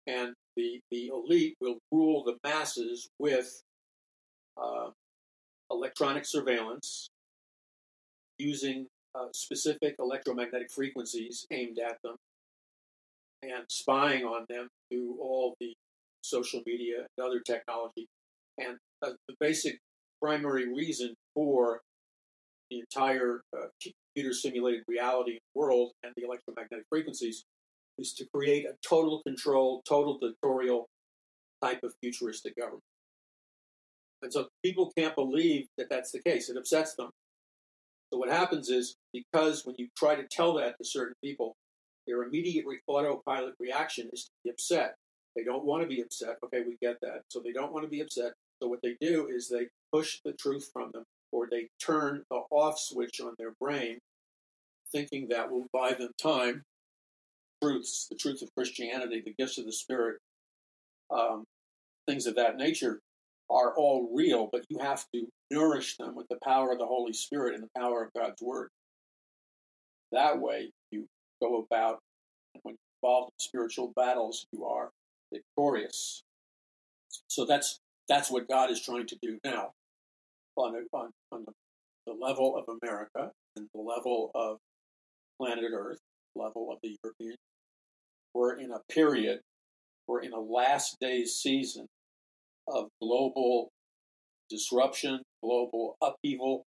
And 0.07 0.35
the, 0.57 0.81
the 0.91 1.09
elite 1.09 1.57
will 1.61 1.79
rule 1.93 2.25
the 2.25 2.37
masses 2.43 3.09
with 3.19 3.63
uh, 4.61 4.91
electronic 5.71 6.25
surveillance 6.25 7.09
using 8.39 8.87
uh, 9.15 9.27
specific 9.33 9.97
electromagnetic 9.99 10.71
frequencies 10.71 11.47
aimed 11.51 11.79
at 11.79 11.97
them 12.03 12.17
and 13.43 13.65
spying 13.69 14.25
on 14.25 14.45
them 14.49 14.69
through 14.91 15.17
all 15.21 15.55
the 15.61 15.75
social 16.23 16.63
media 16.67 17.07
and 17.17 17.27
other 17.27 17.41
technology. 17.41 18.07
And 18.59 18.79
uh, 19.03 19.13
the 19.29 19.35
basic 19.41 19.79
primary 20.21 20.73
reason 20.73 21.15
for 21.35 21.81
the 22.71 22.81
entire 22.81 23.43
uh, 23.57 23.67
computer 23.83 24.35
simulated 24.35 24.83
reality 24.89 25.39
world 25.55 25.93
and 26.03 26.13
the 26.17 26.25
electromagnetic 26.25 26.87
frequencies 26.91 27.45
is 27.99 28.13
to 28.15 28.27
create 28.35 28.67
a 28.67 28.75
total 28.87 29.23
control, 29.23 29.83
total 29.89 30.19
dictatorial 30.19 30.89
type 31.63 31.83
of 31.83 31.95
futuristic 32.03 32.57
government. 32.57 32.83
And 34.23 34.33
so 34.33 34.49
people 34.65 34.93
can't 34.97 35.15
believe 35.15 35.67
that 35.79 35.89
that's 35.91 36.13
the 36.13 36.21
case. 36.21 36.49
It 36.49 36.57
upsets 36.57 36.95
them. 36.95 37.11
So 38.13 38.19
what 38.19 38.31
happens 38.31 38.71
is 38.71 38.97
because 39.13 39.65
when 39.65 39.77
you 39.79 39.89
try 39.97 40.15
to 40.15 40.27
tell 40.31 40.55
that 40.55 40.79
to 40.79 40.85
certain 40.85 41.15
people, 41.23 41.57
their 42.07 42.23
immediate 42.23 42.65
autopilot 42.87 43.55
reaction 43.59 44.09
is 44.13 44.25
to 44.25 44.31
be 44.45 44.51
upset. 44.51 44.95
They 45.35 45.45
don't 45.45 45.65
want 45.65 45.83
to 45.83 45.89
be 45.89 46.01
upset. 46.01 46.37
Okay, 46.45 46.63
we 46.67 46.77
get 46.81 46.97
that. 47.03 47.23
So 47.29 47.41
they 47.45 47.53
don't 47.53 47.73
want 47.73 47.85
to 47.85 47.91
be 47.91 48.01
upset. 48.01 48.33
So 48.63 48.69
what 48.69 48.81
they 48.83 48.97
do 49.01 49.29
is 49.29 49.49
they 49.49 49.69
push 49.93 50.19
the 50.25 50.33
truth 50.33 50.71
from 50.73 50.91
them 50.93 51.05
or 51.33 51.49
they 51.51 51.69
turn 51.85 52.23
the 52.31 52.43
off 52.51 52.79
switch 52.79 53.21
on 53.21 53.35
their 53.39 53.53
brain, 53.61 53.99
thinking 54.91 55.29
that 55.29 55.51
will 55.51 55.67
buy 55.73 55.93
them 55.93 56.13
time. 56.21 56.63
Truths, 57.63 58.07
the 58.11 58.17
truth 58.17 58.43
of 58.43 58.55
Christianity, 58.55 59.23
the 59.25 59.35
gifts 59.39 59.59
of 59.59 59.65
the 59.65 59.73
Spirit, 59.73 60.19
um, 61.11 61.45
things 62.07 62.27
of 62.27 62.37
that 62.37 62.57
nature 62.57 63.01
are 63.49 63.75
all 63.77 64.11
real, 64.15 64.49
but 64.51 64.65
you 64.69 64.79
have 64.79 65.05
to 65.15 65.27
nourish 65.51 65.97
them 65.97 66.15
with 66.15 66.27
the 66.29 66.39
power 66.45 66.73
of 66.73 66.79
the 66.79 66.87
Holy 66.87 67.13
Spirit 67.13 67.55
and 67.55 67.63
the 67.63 67.81
power 67.81 68.05
of 68.05 68.13
God's 68.13 68.43
Word. 68.43 68.69
That 70.13 70.41
way, 70.41 70.71
you 70.91 71.07
go 71.41 71.65
about, 71.65 72.01
when 72.63 72.75
you're 72.75 73.09
involved 73.09 73.33
in 73.33 73.39
spiritual 73.39 73.93
battles, 73.95 74.47
you 74.53 74.65
are 74.65 74.91
victorious. 75.33 76.23
So 77.29 77.45
that's 77.45 77.81
that's 78.09 78.31
what 78.31 78.49
God 78.49 78.71
is 78.71 78.81
trying 78.81 79.07
to 79.07 79.17
do 79.21 79.39
now 79.45 79.73
on, 80.57 80.75
a, 80.77 80.97
on, 80.97 81.11
on 81.33 81.45
the, 81.45 81.53
the 82.07 82.13
level 82.13 82.57
of 82.57 82.79
America 82.83 83.33
and 83.57 83.69
the 83.75 83.81
level 83.81 84.31
of 84.35 84.59
planet 85.41 85.65
Earth, 85.73 85.99
level 86.37 86.71
of 86.73 86.79
the 86.83 86.97
European. 87.03 87.37
We're 88.35 88.59
in 88.59 88.71
a 88.71 88.81
period, 88.93 89.41
we're 90.07 90.21
in 90.21 90.33
a 90.33 90.41
last 90.41 90.97
days 91.01 91.35
season 91.35 91.87
of 92.69 92.89
global 93.01 93.71
disruption, 94.51 95.23
global 95.43 95.97
upheaval, 96.03 96.65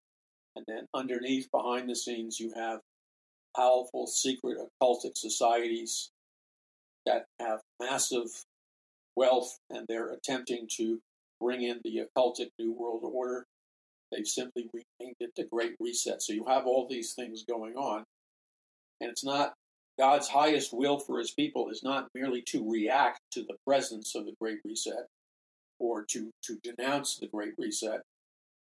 and 0.55 0.65
then 0.67 0.85
underneath, 0.93 1.49
behind 1.51 1.89
the 1.89 1.95
scenes, 1.95 2.39
you 2.39 2.53
have 2.55 2.79
powerful 3.55 4.07
secret 4.07 4.57
occultic 4.57 5.11
societies 5.15 6.09
that 7.05 7.25
have 7.39 7.59
massive 7.79 8.27
wealth 9.15 9.57
and 9.69 9.85
they're 9.87 10.11
attempting 10.13 10.67
to 10.77 10.99
bring 11.41 11.63
in 11.63 11.79
the 11.83 12.01
occultic 12.05 12.49
New 12.59 12.73
World 12.73 13.01
Order. 13.03 13.45
They've 14.11 14.27
simply 14.27 14.69
renamed 14.73 15.15
it 15.19 15.31
the 15.35 15.45
Great 15.51 15.75
Reset. 15.79 16.21
So 16.21 16.33
you 16.33 16.45
have 16.47 16.65
all 16.65 16.87
these 16.89 17.13
things 17.13 17.43
going 17.43 17.75
on. 17.75 18.03
And 19.01 19.09
it's 19.09 19.23
not 19.23 19.53
God's 19.97 20.27
highest 20.27 20.73
will 20.73 20.99
for 20.99 21.17
his 21.19 21.31
people 21.31 21.69
is 21.69 21.81
not 21.83 22.07
merely 22.13 22.41
to 22.47 22.69
react 22.69 23.19
to 23.31 23.41
the 23.41 23.57
presence 23.65 24.13
of 24.15 24.25
the 24.25 24.35
Great 24.39 24.59
Reset 24.63 25.07
or 25.79 26.05
to, 26.11 26.29
to 26.43 26.57
denounce 26.63 27.17
the 27.17 27.27
Great 27.27 27.53
Reset, 27.57 28.01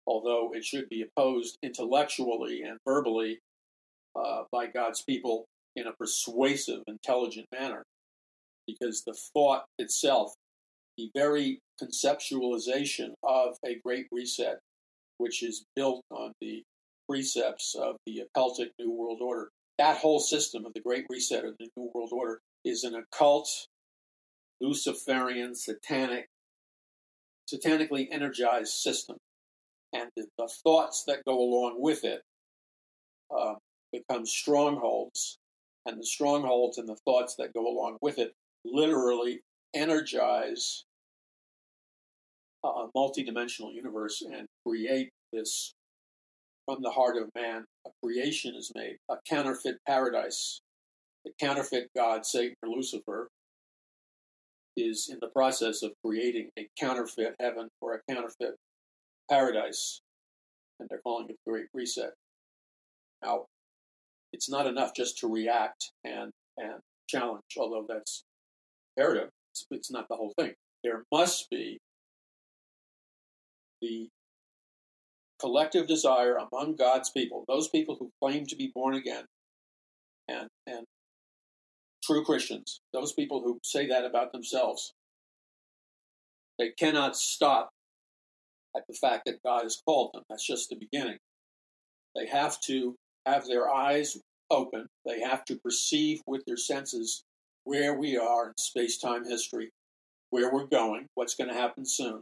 although 0.05 0.51
it 0.53 0.63
should 0.63 0.89
be 0.89 1.03
opposed 1.03 1.57
intellectually 1.63 2.61
and 2.61 2.77
verbally 2.85 3.39
uh, 4.15 4.43
by 4.51 4.67
God's 4.67 5.01
people 5.03 5.45
in 5.75 5.87
a 5.87 5.93
persuasive, 5.93 6.81
intelligent 6.87 7.47
manner, 7.51 7.83
because 8.67 9.03
the 9.03 9.17
thought 9.33 9.65
itself 9.79 10.33
the 10.97 11.11
very 11.15 11.59
conceptualization 11.81 13.13
of 13.23 13.57
a 13.65 13.75
great 13.83 14.07
reset, 14.11 14.59
which 15.17 15.43
is 15.43 15.63
built 15.75 16.01
on 16.11 16.33
the 16.41 16.63
precepts 17.07 17.75
of 17.75 17.95
the 18.05 18.23
occultic 18.35 18.69
New 18.79 18.91
World 18.91 19.19
Order. 19.21 19.49
That 19.77 19.97
whole 19.97 20.19
system 20.19 20.65
of 20.65 20.73
the 20.73 20.81
Great 20.81 21.05
Reset 21.09 21.45
of 21.45 21.55
the 21.59 21.69
New 21.77 21.91
World 21.93 22.09
Order 22.11 22.39
is 22.65 22.83
an 22.83 22.95
occult, 22.95 23.67
Luciferian, 24.59 25.53
satanic, 25.53 26.27
satanically 27.51 28.07
energized 28.11 28.73
system. 28.73 29.17
And 29.93 30.09
the, 30.15 30.25
the 30.37 30.49
thoughts 30.63 31.03
that 31.07 31.23
go 31.25 31.37
along 31.39 31.75
with 31.77 32.03
it 32.03 32.21
uh, 33.35 33.55
become 33.91 34.25
strongholds, 34.25 35.37
and 35.85 35.99
the 35.99 36.05
strongholds 36.05 36.77
and 36.77 36.87
the 36.87 36.97
thoughts 37.05 37.35
that 37.35 37.53
go 37.53 37.65
along 37.65 37.97
with 38.01 38.17
it 38.17 38.33
literally 38.65 39.41
energize 39.73 40.83
a 42.63 42.87
multidimensional 42.95 43.73
universe 43.73 44.21
and 44.21 44.47
create 44.65 45.09
this 45.31 45.73
from 46.67 46.81
the 46.81 46.91
heart 46.91 47.17
of 47.17 47.29
man. 47.33 47.65
A 47.87 47.89
creation 48.03 48.53
is 48.55 48.71
made, 48.75 48.97
a 49.09 49.15
counterfeit 49.27 49.77
paradise. 49.87 50.61
The 51.25 51.31
counterfeit 51.39 51.89
God, 51.95 52.25
Satan 52.25 52.55
or 52.61 52.69
Lucifer, 52.69 53.29
is 54.75 55.09
in 55.11 55.17
the 55.19 55.29
process 55.29 55.81
of 55.81 55.93
creating 56.05 56.49
a 56.59 56.67
counterfeit 56.79 57.35
heaven 57.39 57.69
or 57.81 57.95
a 57.95 58.13
counterfeit 58.13 58.55
paradise, 59.29 60.01
and 60.79 60.87
they're 60.89 61.01
calling 61.03 61.27
it 61.29 61.35
the 61.45 61.51
Great 61.51 61.65
Reset. 61.73 62.13
Now, 63.23 63.45
it's 64.31 64.49
not 64.49 64.67
enough 64.67 64.93
just 64.95 65.17
to 65.19 65.27
react 65.27 65.91
and 66.03 66.31
and 66.57 66.79
challenge, 67.07 67.43
although 67.57 67.85
that's 67.87 68.23
imperative. 68.95 69.29
It's, 69.51 69.65
it's 69.71 69.91
not 69.91 70.07
the 70.09 70.15
whole 70.15 70.33
thing. 70.37 70.53
There 70.83 71.03
must 71.11 71.49
be 71.49 71.79
the 73.81 74.09
collective 75.39 75.87
desire 75.87 76.37
among 76.37 76.75
God's 76.75 77.09
people, 77.09 77.45
those 77.47 77.67
people 77.67 77.95
who 77.99 78.11
claim 78.21 78.45
to 78.47 78.55
be 78.55 78.71
born 78.73 78.95
again 78.95 79.25
and, 80.27 80.47
and 80.65 80.85
true 82.03 82.23
Christians, 82.23 82.81
those 82.93 83.13
people 83.13 83.41
who 83.41 83.59
say 83.63 83.87
that 83.87 84.05
about 84.05 84.31
themselves, 84.31 84.93
they 86.57 86.71
cannot 86.71 87.15
stop 87.15 87.69
at 88.75 88.83
the 88.87 88.95
fact 88.95 89.23
that 89.25 89.43
God 89.43 89.63
has 89.63 89.81
called 89.85 90.11
them. 90.13 90.23
That's 90.29 90.45
just 90.45 90.69
the 90.69 90.75
beginning. 90.75 91.17
They 92.15 92.27
have 92.27 92.59
to 92.61 92.95
have 93.25 93.45
their 93.45 93.69
eyes 93.69 94.17
open, 94.49 94.87
they 95.05 95.19
have 95.19 95.43
to 95.45 95.57
perceive 95.57 96.21
with 96.25 96.43
their 96.45 96.57
senses 96.57 97.23
where 97.65 97.93
we 97.93 98.17
are 98.17 98.47
in 98.47 98.53
space 98.57 98.97
time 98.97 99.25
history, 99.25 99.71
where 100.29 100.51
we're 100.51 100.67
going, 100.67 101.05
what's 101.15 101.35
going 101.35 101.49
to 101.49 101.53
happen 101.53 101.85
soon 101.85 102.21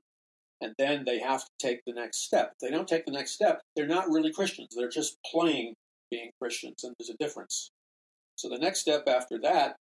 and 0.62 0.74
then 0.78 1.04
they 1.06 1.20
have 1.20 1.42
to 1.42 1.52
take 1.60 1.82
the 1.86 1.94
next 1.94 2.24
step. 2.26 2.54
If 2.54 2.60
they 2.60 2.76
don't 2.76 2.88
take 2.88 3.06
the 3.06 3.12
next 3.12 3.32
step, 3.32 3.62
they're 3.76 3.88
not 3.88 4.10
really 4.10 4.32
Christians. 4.32 4.70
They're 4.76 4.90
just 4.90 5.18
playing 5.32 5.74
being 6.12 6.32
Christians, 6.42 6.84
and 6.84 6.94
there's 6.98 7.10
a 7.10 7.24
difference. 7.24 7.72
So 8.36 8.50
the 8.50 8.58
next 8.58 8.82
step 8.82 9.04
after 9.08 9.40
that 9.42 9.76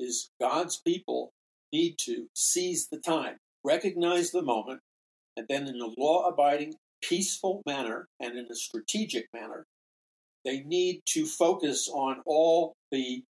is 0.00 0.30
God's 0.40 0.80
people 0.80 1.32
need 1.72 1.96
to 1.98 2.26
seize 2.34 2.88
the 2.88 2.98
time, 2.98 3.36
recognize 3.64 4.30
the 4.30 4.42
moment, 4.42 4.80
and 5.36 5.46
then 5.48 5.66
in 5.66 5.80
a 5.80 6.00
law 6.00 6.28
abiding, 6.28 6.74
peaceful 7.02 7.62
manner 7.66 8.06
and 8.20 8.36
in 8.36 8.46
a 8.50 8.54
strategic 8.54 9.26
manner, 9.32 9.66
they 10.44 10.60
need 10.60 11.00
to 11.06 11.26
focus 11.26 11.88
on 11.92 12.22
all 12.26 12.74
the, 12.90 13.22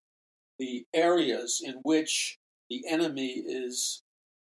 the 0.59 0.85
areas 0.93 1.61
in 1.63 1.75
which 1.83 2.37
the 2.69 2.83
enemy 2.87 3.43
is 3.45 4.01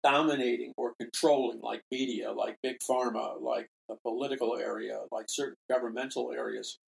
dominating 0.02 0.72
or 0.76 0.94
controlling, 1.00 1.60
like 1.60 1.82
media, 1.90 2.32
like 2.32 2.56
big 2.62 2.76
pharma, 2.88 3.40
like 3.40 3.68
the 3.88 3.96
political 4.02 4.56
area, 4.56 5.00
like 5.10 5.26
certain 5.28 5.56
governmental 5.70 6.32
areas, 6.32 6.78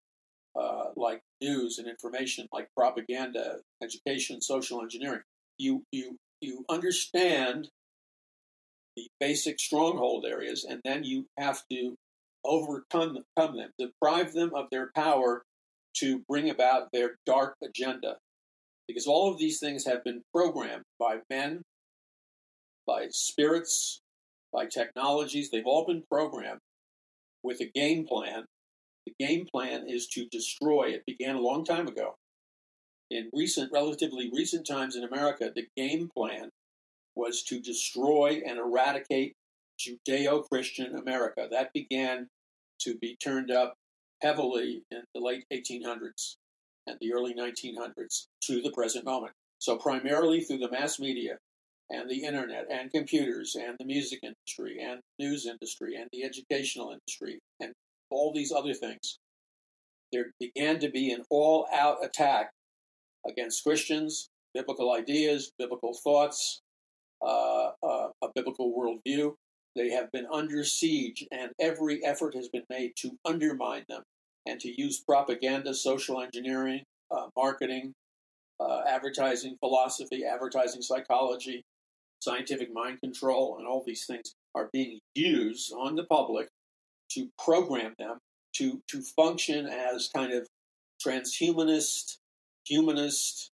uh, 0.58 0.86
like 0.96 1.20
news 1.40 1.78
and 1.78 1.88
information, 1.88 2.46
like 2.52 2.68
propaganda, 2.76 3.60
education, 3.82 4.40
social 4.40 4.80
engineering. 4.80 5.22
You 5.58 5.84
you 5.92 6.16
you 6.40 6.64
understand 6.68 7.68
the 8.96 9.08
basic 9.20 9.58
stronghold 9.58 10.24
areas, 10.24 10.64
and 10.64 10.80
then 10.84 11.04
you 11.04 11.26
have 11.38 11.62
to 11.70 11.96
overcome 12.44 13.24
them, 13.36 13.70
deprive 13.78 14.32
them 14.32 14.52
of 14.54 14.66
their 14.70 14.90
power 14.94 15.42
to 15.94 16.22
bring 16.28 16.50
about 16.50 16.88
their 16.92 17.16
dark 17.24 17.54
agenda. 17.62 18.16
Because 18.86 19.06
all 19.06 19.32
of 19.32 19.38
these 19.38 19.58
things 19.58 19.86
have 19.86 20.04
been 20.04 20.22
programmed 20.32 20.84
by 20.98 21.18
men, 21.30 21.62
by 22.86 23.08
spirits, 23.10 24.00
by 24.52 24.66
technologies. 24.66 25.50
They've 25.50 25.66
all 25.66 25.86
been 25.86 26.02
programmed 26.10 26.60
with 27.42 27.60
a 27.60 27.70
game 27.74 28.06
plan. 28.06 28.44
The 29.06 29.14
game 29.24 29.46
plan 29.52 29.84
is 29.88 30.06
to 30.08 30.26
destroy. 30.26 30.88
It 30.88 31.04
began 31.06 31.36
a 31.36 31.40
long 31.40 31.64
time 31.64 31.86
ago. 31.86 32.14
In 33.10 33.30
recent, 33.32 33.70
relatively 33.72 34.30
recent 34.32 34.66
times 34.66 34.96
in 34.96 35.04
America, 35.04 35.52
the 35.54 35.66
game 35.76 36.08
plan 36.16 36.50
was 37.14 37.42
to 37.44 37.60
destroy 37.60 38.40
and 38.46 38.58
eradicate 38.58 39.34
Judeo 39.78 40.42
Christian 40.48 40.96
America. 40.96 41.46
That 41.50 41.72
began 41.72 42.28
to 42.80 42.96
be 42.98 43.16
turned 43.22 43.50
up 43.50 43.74
heavily 44.22 44.82
in 44.90 45.02
the 45.14 45.20
late 45.20 45.44
1800s 45.52 46.36
and 46.86 46.96
the 47.00 47.12
early 47.12 47.34
1900s 47.34 48.26
to 48.42 48.62
the 48.62 48.72
present 48.72 49.04
moment. 49.04 49.32
So, 49.58 49.76
primarily 49.76 50.40
through 50.40 50.58
the 50.58 50.70
mass 50.70 50.98
media 50.98 51.38
and 51.90 52.10
the 52.10 52.24
internet 52.24 52.66
and 52.70 52.90
computers 52.90 53.54
and 53.54 53.76
the 53.78 53.84
music 53.84 54.20
industry 54.22 54.78
and 54.80 55.00
news 55.18 55.46
industry 55.46 55.96
and 55.96 56.08
the 56.12 56.24
educational 56.24 56.92
industry 56.92 57.38
and 57.60 57.72
all 58.10 58.32
these 58.32 58.52
other 58.52 58.74
things, 58.74 59.18
there 60.12 60.26
began 60.40 60.78
to 60.78 60.88
be 60.88 61.12
an 61.12 61.22
all 61.30 61.66
out 61.72 62.04
attack 62.04 62.50
against 63.26 63.64
Christians, 63.64 64.28
biblical 64.54 64.92
ideas, 64.92 65.50
biblical 65.58 65.94
thoughts, 65.94 66.60
uh, 67.22 67.70
uh, 67.82 68.08
a 68.22 68.28
biblical 68.34 68.72
worldview. 68.72 69.34
They 69.76 69.90
have 69.90 70.12
been 70.12 70.26
under 70.32 70.62
siege, 70.62 71.26
and 71.32 71.50
every 71.60 72.04
effort 72.04 72.34
has 72.34 72.48
been 72.48 72.64
made 72.70 72.92
to 72.98 73.16
undermine 73.24 73.84
them 73.88 74.02
and 74.46 74.60
to 74.60 74.80
use 74.80 75.00
propaganda, 75.00 75.74
social 75.74 76.20
engineering, 76.20 76.84
uh, 77.10 77.26
marketing, 77.36 77.92
uh, 78.60 78.82
advertising 78.86 79.56
philosophy, 79.58 80.24
advertising 80.24 80.82
psychology, 80.82 81.64
scientific 82.24 82.72
mind 82.72 83.00
control, 83.00 83.58
and 83.58 83.66
all 83.66 83.84
these 83.86 84.06
things 84.06 84.34
are 84.54 84.70
being 84.72 84.98
used 85.14 85.72
on 85.72 85.94
the 85.96 86.04
public 86.04 86.48
to 87.10 87.28
program 87.38 87.94
them 87.98 88.18
to, 88.56 88.80
to 88.88 89.02
function 89.02 89.66
as 89.66 90.08
kind 90.14 90.32
of 90.32 90.48
transhumanist, 91.04 92.16
humanist, 92.66 93.50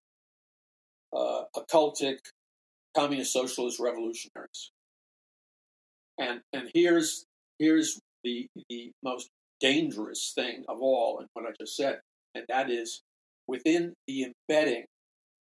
uh, 1.14 1.42
occultic, 1.56 2.18
communist 2.96 3.32
socialist 3.32 3.80
revolutionaries. 3.80 4.70
And 6.18 6.40
and 6.52 6.70
here's 6.74 7.24
here's 7.58 7.98
the 8.24 8.46
the 8.68 8.92
most 9.02 9.30
dangerous 9.60 10.32
thing 10.34 10.64
of 10.68 10.80
all 10.80 11.20
in 11.20 11.26
what 11.32 11.46
I 11.46 11.52
just 11.58 11.76
said, 11.76 12.00
and 12.34 12.44
that 12.48 12.70
is 12.70 13.02
within 13.48 13.94
the 14.06 14.26
embedding 14.48 14.84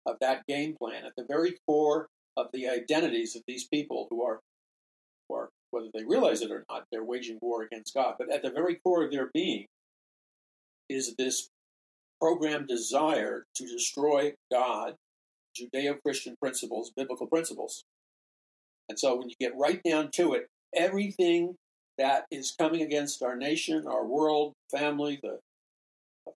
of 0.04 0.16
that 0.20 0.42
game 0.46 0.76
plan, 0.80 1.04
at 1.04 1.12
the 1.16 1.24
very 1.28 1.56
core 1.66 2.06
of 2.36 2.48
the 2.52 2.68
identities 2.68 3.36
of 3.36 3.42
these 3.46 3.66
people 3.66 4.06
who 4.10 4.22
are, 4.22 4.40
who 5.28 5.36
are 5.36 5.48
whether 5.70 5.88
they 5.92 6.04
realize 6.04 6.42
it 6.42 6.50
or 6.50 6.64
not, 6.68 6.84
they're 6.90 7.04
waging 7.04 7.38
war 7.40 7.62
against 7.62 7.94
God. 7.94 8.14
But 8.18 8.30
at 8.32 8.42
the 8.42 8.50
very 8.50 8.76
core 8.76 9.04
of 9.04 9.10
their 9.10 9.30
being 9.32 9.66
is 10.88 11.14
this 11.18 11.48
programmed 12.20 12.68
desire 12.68 13.44
to 13.56 13.66
destroy 13.66 14.32
God, 14.50 14.94
Judeo 15.58 16.00
Christian 16.02 16.36
principles, 16.40 16.92
biblical 16.96 17.26
principles. 17.26 17.84
And 18.88 18.98
so 18.98 19.16
when 19.16 19.28
you 19.28 19.34
get 19.40 19.56
right 19.56 19.80
down 19.82 20.10
to 20.12 20.34
it, 20.34 20.46
everything 20.74 21.56
that 21.98 22.24
is 22.30 22.54
coming 22.58 22.82
against 22.82 23.22
our 23.22 23.36
nation, 23.36 23.86
our 23.86 24.04
world, 24.04 24.52
family, 24.70 25.18
the 25.22 25.38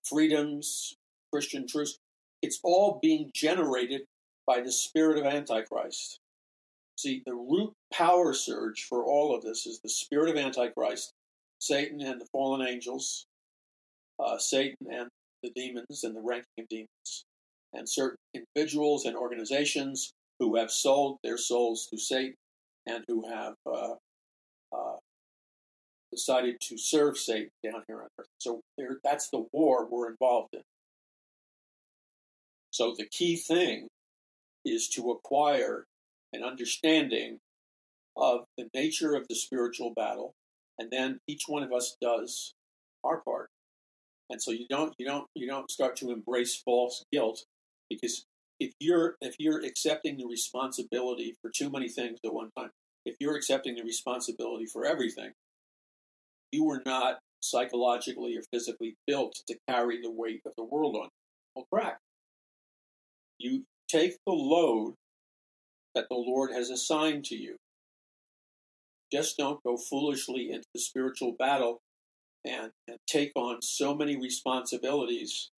freedoms, 0.03 0.95
Christian 1.31 1.67
truths. 1.67 1.97
It's 2.41 2.59
all 2.63 2.99
being 3.01 3.31
generated 3.33 4.01
by 4.45 4.61
the 4.61 4.71
spirit 4.71 5.17
of 5.17 5.25
Antichrist. 5.25 6.19
See, 6.97 7.23
the 7.25 7.33
root 7.33 7.73
power 7.91 8.33
surge 8.33 8.85
for 8.87 9.03
all 9.03 9.35
of 9.35 9.43
this 9.43 9.65
is 9.65 9.79
the 9.79 9.89
spirit 9.89 10.29
of 10.29 10.37
Antichrist, 10.37 11.13
Satan 11.59 12.01
and 12.01 12.19
the 12.19 12.27
fallen 12.31 12.67
angels, 12.67 13.25
uh, 14.19 14.37
Satan 14.37 14.87
and 14.91 15.09
the 15.43 15.51
demons 15.55 16.03
and 16.03 16.15
the 16.15 16.21
ranking 16.21 16.45
of 16.59 16.67
demons, 16.69 17.25
and 17.73 17.87
certain 17.89 18.17
individuals 18.33 19.05
and 19.05 19.15
organizations 19.15 20.11
who 20.39 20.55
have 20.57 20.71
sold 20.71 21.17
their 21.23 21.37
souls 21.37 21.87
to 21.87 21.97
Satan 21.97 22.35
and 22.85 23.03
who 23.07 23.27
have 23.27 23.55
uh, 23.65 23.93
uh, 24.75 24.97
decided 26.11 26.59
to 26.61 26.77
serve 26.77 27.17
Satan 27.17 27.49
down 27.63 27.83
here 27.87 28.01
on 28.01 28.07
earth. 28.19 28.27
So 28.39 28.61
that's 29.03 29.29
the 29.29 29.45
war 29.53 29.87
we're 29.89 30.09
involved 30.09 30.53
in. 30.53 30.61
So 32.71 32.95
the 32.97 33.05
key 33.05 33.35
thing 33.35 33.87
is 34.65 34.87
to 34.89 35.11
acquire 35.11 35.85
an 36.33 36.43
understanding 36.43 37.39
of 38.15 38.45
the 38.57 38.69
nature 38.73 39.15
of 39.15 39.27
the 39.27 39.35
spiritual 39.35 39.93
battle, 39.95 40.33
and 40.77 40.89
then 40.91 41.19
each 41.27 41.43
one 41.47 41.63
of 41.63 41.71
us 41.71 41.95
does 42.01 42.53
our 43.03 43.21
part. 43.21 43.49
And 44.29 44.41
so 44.41 44.51
you 44.51 44.65
don't 44.69 44.93
you 44.97 45.05
don't 45.05 45.27
you 45.35 45.47
don't 45.47 45.69
start 45.69 45.95
to 45.97 46.11
embrace 46.11 46.55
false 46.55 47.03
guilt 47.11 47.43
because 47.89 48.25
if 48.59 48.73
you're 48.79 49.15
if 49.21 49.35
you're 49.39 49.63
accepting 49.65 50.17
the 50.17 50.25
responsibility 50.25 51.35
for 51.41 51.51
too 51.53 51.69
many 51.69 51.89
things 51.89 52.19
at 52.25 52.33
one 52.33 52.49
time, 52.57 52.69
if 53.05 53.15
you're 53.19 53.35
accepting 53.35 53.75
the 53.75 53.83
responsibility 53.83 54.65
for 54.65 54.85
everything, 54.85 55.31
you 56.51 56.63
were 56.63 56.81
not 56.85 57.19
psychologically 57.41 58.37
or 58.37 58.43
physically 58.53 58.95
built 59.07 59.41
to 59.47 59.57
carry 59.67 59.99
the 60.01 60.11
weight 60.11 60.41
of 60.45 60.53
the 60.57 60.63
world 60.63 60.95
on 60.95 61.05
you. 61.05 61.09
Well, 61.55 61.67
crack. 61.71 61.97
You 63.39 63.63
take 63.91 64.17
the 64.25 64.33
load 64.33 64.95
that 65.95 66.07
the 66.09 66.15
Lord 66.15 66.51
has 66.53 66.69
assigned 66.69 67.25
to 67.25 67.35
you. 67.35 67.57
Just 69.11 69.37
don't 69.37 69.61
go 69.63 69.77
foolishly 69.77 70.51
into 70.51 70.67
the 70.73 70.79
spiritual 70.79 71.33
battle 71.37 71.81
and, 72.45 72.71
and 72.87 72.97
take 73.07 73.31
on 73.35 73.61
so 73.61 73.93
many 73.95 74.15
responsibilities. 74.17 75.49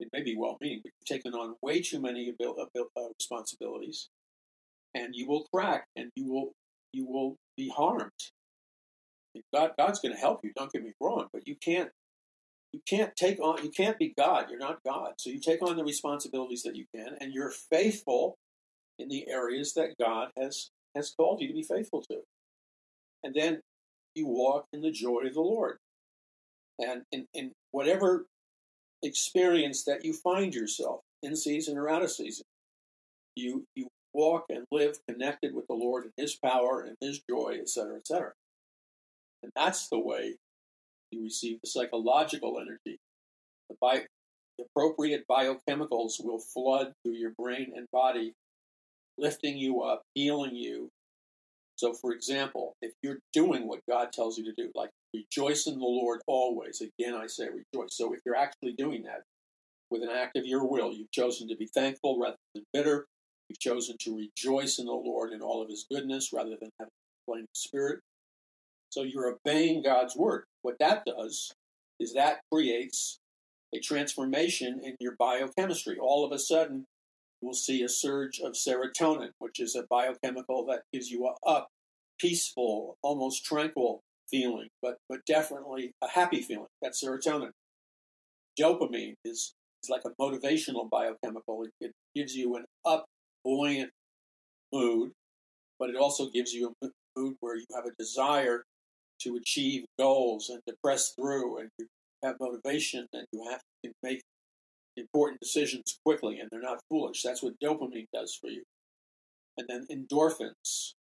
It 0.00 0.08
may 0.12 0.22
be 0.22 0.36
well 0.36 0.58
meaning, 0.60 0.80
but 0.82 0.92
you've 0.98 1.18
taken 1.18 1.34
on 1.34 1.54
way 1.62 1.80
too 1.80 2.00
many 2.00 2.28
abil- 2.28 2.56
abil- 2.60 2.90
uh, 2.96 3.08
responsibilities, 3.18 4.08
and 4.94 5.14
you 5.14 5.28
will 5.28 5.46
crack 5.54 5.86
and 5.94 6.10
you 6.16 6.32
will 6.32 6.52
you 6.92 7.06
will 7.06 7.36
be 7.56 7.68
harmed 7.68 8.10
God, 9.52 9.72
God's 9.78 10.00
going 10.00 10.14
to 10.14 10.20
help 10.20 10.40
you. 10.44 10.52
Don't 10.56 10.72
get 10.72 10.82
me 10.82 10.92
wrong, 11.00 11.28
but 11.32 11.46
you 11.46 11.56
can't 11.56 11.90
you 12.72 12.80
can't 12.88 13.14
take 13.16 13.38
on 13.40 13.62
you 13.62 13.70
can't 13.70 13.98
be 13.98 14.14
God. 14.16 14.46
You're 14.48 14.58
not 14.58 14.82
God. 14.84 15.14
So 15.18 15.30
you 15.30 15.40
take 15.40 15.62
on 15.62 15.76
the 15.76 15.84
responsibilities 15.84 16.62
that 16.62 16.76
you 16.76 16.86
can, 16.94 17.16
and 17.20 17.32
you're 17.32 17.50
faithful 17.50 18.36
in 18.98 19.08
the 19.08 19.28
areas 19.28 19.74
that 19.74 19.94
God 20.00 20.30
has 20.38 20.70
has 20.94 21.12
called 21.16 21.40
you 21.40 21.48
to 21.48 21.54
be 21.54 21.62
faithful 21.62 22.02
to. 22.02 22.20
And 23.22 23.34
then 23.34 23.60
you 24.14 24.26
walk 24.26 24.66
in 24.72 24.82
the 24.82 24.90
joy 24.90 25.26
of 25.26 25.34
the 25.34 25.40
Lord. 25.40 25.78
And 26.78 27.02
in, 27.12 27.26
in 27.34 27.52
whatever 27.70 28.26
experience 29.02 29.84
that 29.84 30.04
you 30.04 30.12
find 30.12 30.54
yourself 30.54 31.00
in 31.22 31.36
season 31.36 31.78
or 31.78 31.88
out 31.88 32.02
of 32.02 32.10
season, 32.10 32.44
you 33.36 33.64
you 33.74 33.88
walk 34.14 34.46
and 34.50 34.66
live 34.70 34.98
connected 35.08 35.54
with 35.54 35.66
the 35.66 35.74
Lord 35.74 36.04
and 36.04 36.12
His 36.16 36.36
power 36.36 36.82
and 36.82 36.96
His 37.00 37.20
joy, 37.28 37.58
etc., 37.60 37.96
etc. 37.96 38.32
And 39.42 39.52
that's 39.56 39.88
the 39.88 39.98
way 39.98 40.36
you 41.12 41.22
receive 41.22 41.58
the 41.62 41.70
psychological 41.70 42.58
energy. 42.60 42.98
The, 43.68 44.04
the 44.58 44.64
appropriate 44.64 45.24
biochemicals 45.30 46.22
will 46.22 46.38
flood 46.38 46.92
through 47.02 47.14
your 47.14 47.32
brain 47.38 47.72
and 47.76 47.86
body, 47.92 48.34
lifting 49.18 49.56
you 49.56 49.82
up, 49.82 50.02
healing 50.14 50.54
you. 50.54 50.90
So, 51.76 51.92
for 51.94 52.12
example, 52.12 52.74
if 52.82 52.92
you're 53.02 53.18
doing 53.32 53.66
what 53.66 53.80
God 53.88 54.12
tells 54.12 54.38
you 54.38 54.44
to 54.44 54.52
do, 54.56 54.70
like 54.74 54.90
rejoice 55.14 55.66
in 55.66 55.78
the 55.78 55.84
Lord 55.84 56.20
always, 56.26 56.80
again 56.80 57.14
I 57.14 57.26
say 57.26 57.48
rejoice. 57.48 57.90
So, 57.96 58.12
if 58.12 58.20
you're 58.24 58.36
actually 58.36 58.74
doing 58.74 59.02
that, 59.04 59.22
with 59.92 60.02
an 60.02 60.08
act 60.08 60.36
of 60.36 60.46
your 60.46 60.66
will. 60.66 60.92
You've 60.92 61.12
chosen 61.12 61.46
to 61.48 61.56
be 61.56 61.66
thankful 61.66 62.18
rather 62.18 62.38
than 62.54 62.64
bitter. 62.72 63.06
You've 63.48 63.60
chosen 63.60 63.96
to 64.00 64.16
rejoice 64.16 64.78
in 64.78 64.86
the 64.86 64.92
Lord 64.92 65.32
in 65.32 65.42
all 65.42 65.62
of 65.62 65.68
his 65.68 65.86
goodness 65.88 66.32
rather 66.32 66.56
than 66.58 66.70
having 66.80 66.90
a 66.90 67.26
complaining 67.26 67.48
spirit. 67.54 68.00
So 68.92 69.04
you're 69.04 69.34
obeying 69.34 69.82
God's 69.82 70.14
word. 70.14 70.44
What 70.60 70.78
that 70.78 71.04
does 71.06 71.54
is 71.98 72.12
that 72.12 72.40
creates 72.52 73.20
a 73.74 73.80
transformation 73.80 74.82
in 74.84 74.96
your 75.00 75.16
biochemistry. 75.18 75.96
All 75.98 76.26
of 76.26 76.30
a 76.32 76.38
sudden, 76.38 76.84
you'll 77.40 77.54
see 77.54 77.82
a 77.82 77.88
surge 77.88 78.38
of 78.38 78.52
serotonin, 78.52 79.30
which 79.38 79.60
is 79.60 79.74
a 79.74 79.84
biochemical 79.88 80.66
that 80.66 80.82
gives 80.92 81.10
you 81.10 81.26
a 81.26 81.48
up, 81.48 81.68
peaceful, 82.20 82.98
almost 83.02 83.46
tranquil 83.46 84.02
feeling, 84.30 84.68
but, 84.82 84.96
but 85.08 85.20
definitely 85.26 85.92
a 86.04 86.08
happy 86.08 86.42
feeling. 86.42 86.66
That's 86.82 87.02
serotonin. 87.02 87.52
Dopamine 88.60 89.14
is, 89.24 89.54
is 89.82 89.88
like 89.88 90.02
a 90.04 90.10
motivational 90.20 90.90
biochemical. 90.90 91.64
It, 91.64 91.70
it 91.80 91.92
gives 92.14 92.34
you 92.34 92.56
an 92.56 92.66
up, 92.84 93.06
buoyant 93.42 93.92
mood, 94.70 95.12
but 95.78 95.88
it 95.88 95.96
also 95.96 96.28
gives 96.28 96.52
you 96.52 96.74
a 96.82 96.88
mood 97.16 97.36
where 97.40 97.56
you 97.56 97.64
have 97.74 97.86
a 97.86 97.94
desire 97.98 98.64
to 99.22 99.36
achieve 99.36 99.84
goals 99.98 100.48
and 100.48 100.60
to 100.68 100.74
press 100.82 101.12
through 101.14 101.58
and 101.58 101.70
you 101.78 101.86
have 102.22 102.36
motivation 102.40 103.06
and 103.12 103.26
you 103.32 103.48
have 103.50 103.60
to 103.84 103.92
make 104.02 104.22
important 104.96 105.40
decisions 105.40 105.98
quickly 106.04 106.40
and 106.40 106.48
they're 106.50 106.60
not 106.60 106.80
foolish. 106.88 107.22
That's 107.22 107.42
what 107.42 107.54
dopamine 107.62 108.06
does 108.12 108.36
for 108.40 108.48
you. 108.48 108.62
And 109.56 109.68
then 109.68 109.86
endorphins. 109.90 110.92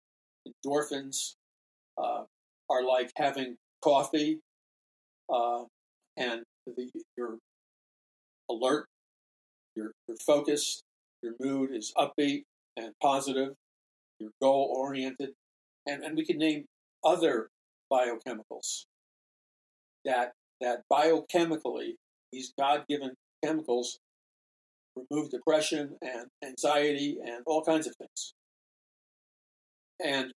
Endorphins 0.47 1.34
uh, 1.97 2.23
are 2.69 2.84
like 2.84 3.12
having 3.15 3.57
coffee 3.84 4.39
uh, 5.31 5.63
and 6.17 6.43
the, 6.65 6.89
you're 7.17 7.38
alert, 8.49 8.86
you're, 9.75 9.91
you're 10.07 10.17
focused, 10.25 10.84
your 11.21 11.34
mood 11.39 11.71
is 11.73 11.93
upbeat 11.97 12.43
and 12.77 12.91
positive, 13.01 13.53
you're 14.19 14.31
goal 14.41 14.73
oriented. 14.77 15.31
And, 15.88 16.03
and 16.03 16.15
we 16.15 16.25
can 16.25 16.38
name 16.38 16.65
other 17.03 17.49
biochemicals 17.91 18.86
that 20.06 20.32
that 20.60 20.82
biochemically 20.91 21.93
these 22.32 22.54
God-given 22.60 23.12
chemicals 23.43 23.99
remove 24.95 25.30
depression 25.32 25.97
and 26.01 26.27
anxiety 26.43 27.17
and 27.23 27.43
all 27.45 27.63
kinds 27.63 27.88
of 27.88 27.95
things. 27.95 28.34
And 30.04 30.32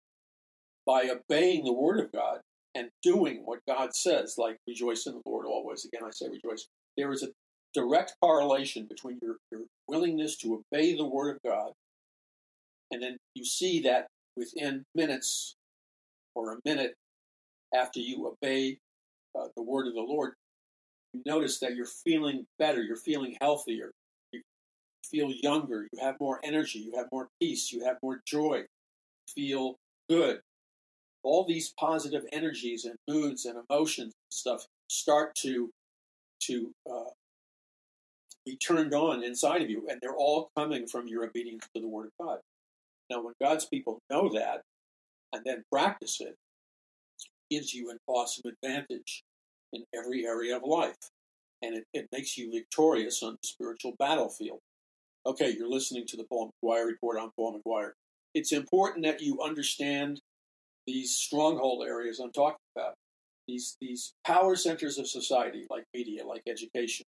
by 0.86 1.10
obeying 1.10 1.64
the 1.64 1.74
word 1.74 2.00
of 2.00 2.12
God 2.12 2.40
and 2.74 2.90
doing 3.02 3.42
what 3.46 3.60
God 3.68 3.96
says, 3.96 4.36
like 4.38 4.58
rejoice 4.68 5.06
in 5.06 5.14
the 5.14 5.22
Lord 5.26 5.46
always, 5.46 5.86
again 5.86 6.02
I 6.06 6.12
say 6.12 6.28
rejoice, 6.28 6.68
there 6.98 7.12
is 7.12 7.24
a 7.24 7.30
direct 7.74 8.16
correlation 8.22 8.88
between 8.90 9.20
your, 9.22 9.38
your 9.52 9.62
willingness 9.88 10.38
to 10.38 10.64
obey 10.74 10.96
the 10.96 11.06
word 11.06 11.36
of 11.36 11.50
God 11.50 11.72
and 12.92 13.02
then 13.02 13.18
you 13.34 13.44
see 13.44 13.82
that 13.82 14.08
within 14.38 14.84
minutes 14.94 15.56
or 16.36 16.54
a 16.54 16.58
minute 16.66 16.94
after 17.76 18.00
you 18.00 18.28
obey 18.28 18.78
uh, 19.38 19.48
the 19.56 19.64
word 19.64 19.88
of 19.88 19.94
the 19.94 20.02
Lord, 20.02 20.34
you 21.14 21.22
notice 21.26 21.60
that 21.60 21.76
you're 21.76 21.86
feeling 21.86 22.46
better, 22.58 22.82
you're 22.82 22.96
feeling 22.96 23.38
healthier, 23.42 23.92
you 24.32 24.42
feel 25.10 25.32
younger, 25.32 25.88
you 25.92 26.00
have 26.02 26.16
more 26.20 26.40
energy, 26.44 26.80
you 26.80 26.98
have 26.98 27.08
more 27.12 27.30
peace, 27.42 27.72
you 27.72 27.84
have 27.86 27.98
more 28.02 28.22
joy, 28.26 28.58
You 28.58 28.68
feel 29.28 29.76
good. 30.10 30.40
All 31.24 31.46
these 31.46 31.74
positive 31.80 32.24
energies 32.32 32.86
and 32.86 32.96
moods 33.08 33.46
and 33.46 33.58
emotions 33.70 34.14
and 34.14 34.32
stuff 34.32 34.66
start 34.90 35.36
to 35.36 35.72
to 36.42 36.72
uh, 36.90 37.10
be 38.46 38.58
turned 38.58 38.94
on 38.94 39.24
inside 39.24 39.62
of 39.62 39.70
you, 39.70 39.88
and 39.90 40.00
they're 40.02 40.16
all 40.16 40.52
coming 40.56 40.86
from 40.86 41.08
your 41.08 41.26
obedience 41.26 41.68
to 41.74 41.82
the 41.82 41.88
Word 41.88 42.08
of 42.20 42.26
God. 42.26 42.40
Now, 43.10 43.24
when 43.24 43.34
God's 43.42 43.66
people 43.66 44.00
know 44.12 44.30
that 44.34 44.62
and 45.34 45.44
then 45.46 45.64
practice 45.72 46.22
it, 46.22 46.36
gives 47.50 47.74
you 47.74 47.90
an 47.90 47.98
awesome 48.08 48.52
advantage 48.52 49.24
in 49.74 49.84
every 49.94 50.26
area 50.26 50.56
of 50.56 50.64
life. 50.64 51.12
And 51.62 51.76
it, 51.76 51.84
it 51.94 52.08
makes 52.12 52.38
you 52.38 52.52
victorious 52.52 53.24
on 53.24 53.34
the 53.34 53.48
spiritual 53.48 53.94
battlefield. 53.98 54.60
Okay, 55.26 55.54
you're 55.58 55.70
listening 55.70 56.06
to 56.08 56.18
the 56.18 56.26
Paul 56.26 56.52
McGuire 56.64 56.86
Report. 56.86 57.18
I'm 57.20 57.32
Paul 57.36 57.60
McGuire. 57.60 57.92
It's 58.34 58.52
important 58.52 59.06
that 59.06 59.22
you 59.22 59.42
understand 59.42 60.20
these 60.86 61.16
stronghold 61.16 61.86
areas 61.88 62.20
I'm 62.20 62.32
talking 62.32 62.58
about. 62.76 62.94
These, 63.48 63.78
these 63.80 64.14
power 64.26 64.56
centers 64.56 64.98
of 64.98 65.08
society, 65.08 65.66
like 65.70 65.86
media, 65.94 66.26
like 66.26 66.44
education, 66.48 67.06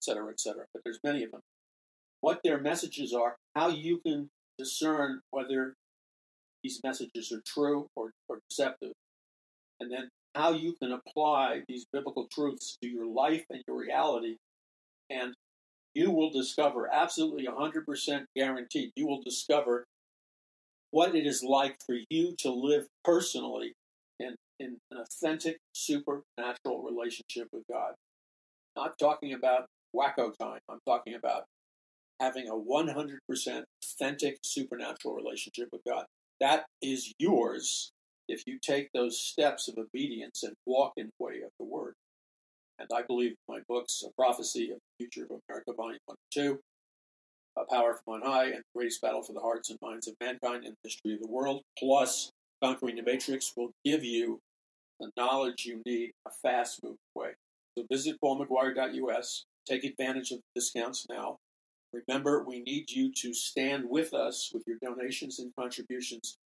et 0.00 0.04
cetera, 0.04 0.30
et 0.30 0.40
cetera. 0.40 0.64
But 0.72 0.82
there's 0.84 1.00
many 1.04 1.24
of 1.24 1.30
them. 1.30 1.40
What 2.20 2.40
their 2.44 2.60
messages 2.60 3.12
are, 3.12 3.36
how 3.56 3.68
you 3.68 4.00
can 4.06 4.28
discern 4.58 5.20
whether 5.30 5.74
these 6.62 6.80
messages 6.84 7.32
are 7.32 7.42
true 7.44 7.88
or, 7.96 8.12
or 8.28 8.38
deceptive, 8.48 8.92
and 9.82 9.90
then 9.90 10.08
how 10.34 10.52
you 10.52 10.74
can 10.80 10.92
apply 10.92 11.62
these 11.68 11.84
biblical 11.92 12.28
truths 12.32 12.78
to 12.82 12.88
your 12.88 13.06
life 13.06 13.44
and 13.50 13.62
your 13.66 13.78
reality. 13.78 14.36
And 15.10 15.34
you 15.94 16.10
will 16.10 16.30
discover, 16.30 16.88
absolutely 16.90 17.46
100% 17.46 18.24
guaranteed, 18.34 18.92
you 18.96 19.06
will 19.06 19.20
discover 19.22 19.84
what 20.90 21.14
it 21.14 21.26
is 21.26 21.42
like 21.42 21.76
for 21.84 21.96
you 22.08 22.34
to 22.38 22.50
live 22.50 22.86
personally 23.04 23.72
in, 24.20 24.36
in 24.58 24.78
an 24.90 24.98
authentic, 24.98 25.58
supernatural 25.74 26.82
relationship 26.82 27.48
with 27.52 27.64
God. 27.70 27.92
Not 28.76 28.98
talking 28.98 29.34
about 29.34 29.66
wacko 29.94 30.32
time, 30.38 30.60
I'm 30.70 30.78
talking 30.86 31.14
about 31.14 31.44
having 32.20 32.48
a 32.48 32.52
100% 32.52 33.18
authentic, 33.84 34.38
supernatural 34.44 35.14
relationship 35.14 35.68
with 35.72 35.82
God. 35.86 36.04
That 36.40 36.64
is 36.80 37.12
yours 37.18 37.90
if 38.32 38.46
you 38.46 38.58
take 38.58 38.88
those 38.92 39.20
steps 39.20 39.68
of 39.68 39.76
obedience 39.76 40.42
and 40.42 40.54
walk 40.64 40.94
in 40.96 41.06
the 41.06 41.24
way 41.24 41.42
of 41.42 41.50
the 41.60 41.66
Word. 41.66 41.94
And 42.78 42.88
I 42.92 43.02
believe 43.02 43.34
my 43.46 43.60
books, 43.68 44.02
A 44.06 44.10
Prophecy 44.14 44.70
of 44.70 44.78
the 44.78 45.04
Future 45.04 45.24
of 45.24 45.38
America, 45.48 45.72
Volume 45.76 45.98
1 46.06 46.16
and 46.36 46.44
2, 46.46 46.58
A 47.58 47.64
Power 47.70 48.00
from 48.02 48.14
On 48.14 48.22
High, 48.22 48.46
and 48.46 48.60
The 48.60 48.74
Greatest 48.74 49.02
Battle 49.02 49.22
for 49.22 49.34
the 49.34 49.40
Hearts 49.40 49.68
and 49.68 49.78
Minds 49.82 50.08
of 50.08 50.14
Mankind 50.18 50.64
in 50.64 50.70
the 50.70 50.88
History 50.88 51.12
of 51.12 51.20
the 51.20 51.28
World, 51.28 51.62
plus 51.78 52.30
Conquering 52.64 52.96
the 52.96 53.02
Matrix, 53.02 53.52
will 53.54 53.72
give 53.84 54.02
you 54.02 54.40
the 54.98 55.10
knowledge 55.16 55.66
you 55.66 55.82
need 55.84 56.12
a 56.26 56.30
fast 56.30 56.82
moving 56.82 56.96
way. 57.14 57.32
So 57.76 57.84
visit 57.90 58.16
paulmcguire.us, 58.24 59.44
take 59.68 59.84
advantage 59.84 60.30
of 60.30 60.38
the 60.38 60.60
discounts 60.60 61.06
now. 61.10 61.36
Remember, 61.92 62.42
we 62.42 62.60
need 62.60 62.90
you 62.90 63.12
to 63.12 63.34
stand 63.34 63.84
with 63.86 64.14
us 64.14 64.50
with 64.54 64.62
your 64.66 64.78
donations 64.80 65.38
and 65.38 65.52
contributions 65.54 66.38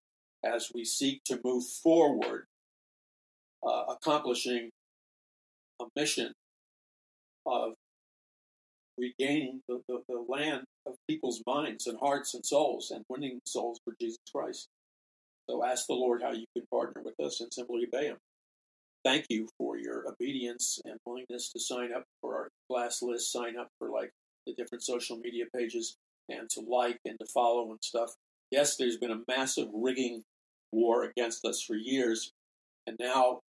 as 0.46 0.72
we 0.74 0.86
seek 0.86 1.24
to 1.26 1.40
move 1.44 1.66
forward, 1.66 2.46
uh, 3.66 3.84
accomplishing 3.90 4.70
a 5.82 5.86
mission 5.96 6.32
of 7.46 7.74
regaining 8.98 9.62
the, 9.68 9.82
the, 9.88 10.02
the, 10.08 10.26
land 10.30 10.64
of 10.86 10.96
people's 11.10 11.42
minds 11.46 11.88
and 11.88 11.98
hearts 12.00 12.34
and 12.34 12.46
souls 12.46 12.92
and 12.92 13.04
winning 13.10 13.40
souls 13.46 13.80
for 13.84 13.94
Jesus 14.00 14.20
Christ. 14.34 14.68
So 15.50 15.66
ask 15.66 15.88
the 15.88 15.94
Lord 15.94 16.22
how 16.22 16.32
you 16.32 16.46
can 16.56 16.66
partner 16.72 17.02
with 17.04 17.20
us 17.20 17.42
and 17.42 17.54
simply 17.54 17.86
obey 17.88 18.08
Him. 18.08 18.18
Thank 19.04 19.26
you 19.30 19.48
for 19.58 19.78
your 19.78 20.08
obedience 20.10 20.80
and 20.86 20.98
willingness 21.06 21.52
to 21.52 21.60
sign 21.60 21.94
up 21.94 22.04
for 22.22 22.36
our 22.36 22.50
class 22.70 23.02
list, 23.02 23.32
sign 23.32 23.58
up 23.58 23.68
for 23.78 23.90
like 23.90 24.12
the 24.48 24.54
different 24.54 24.84
social 24.84 25.18
media 25.18 25.46
pages, 25.56 25.98
and 26.30 26.50
to 26.52 26.62
like 26.62 27.00
and 27.06 27.20
to 27.20 27.26
follow 27.26 27.70
and 27.70 27.80
stuff. 27.84 28.14
Yes, 28.50 28.78
there's 28.78 28.98
been 28.98 29.12
a 29.12 29.22
massive 29.28 29.68
rigging 29.74 30.24
war 30.76 31.04
against 31.04 31.46
us 31.46 31.62
for 31.62 31.76
years. 31.76 32.32
And 32.86 32.98
now, 33.00 33.40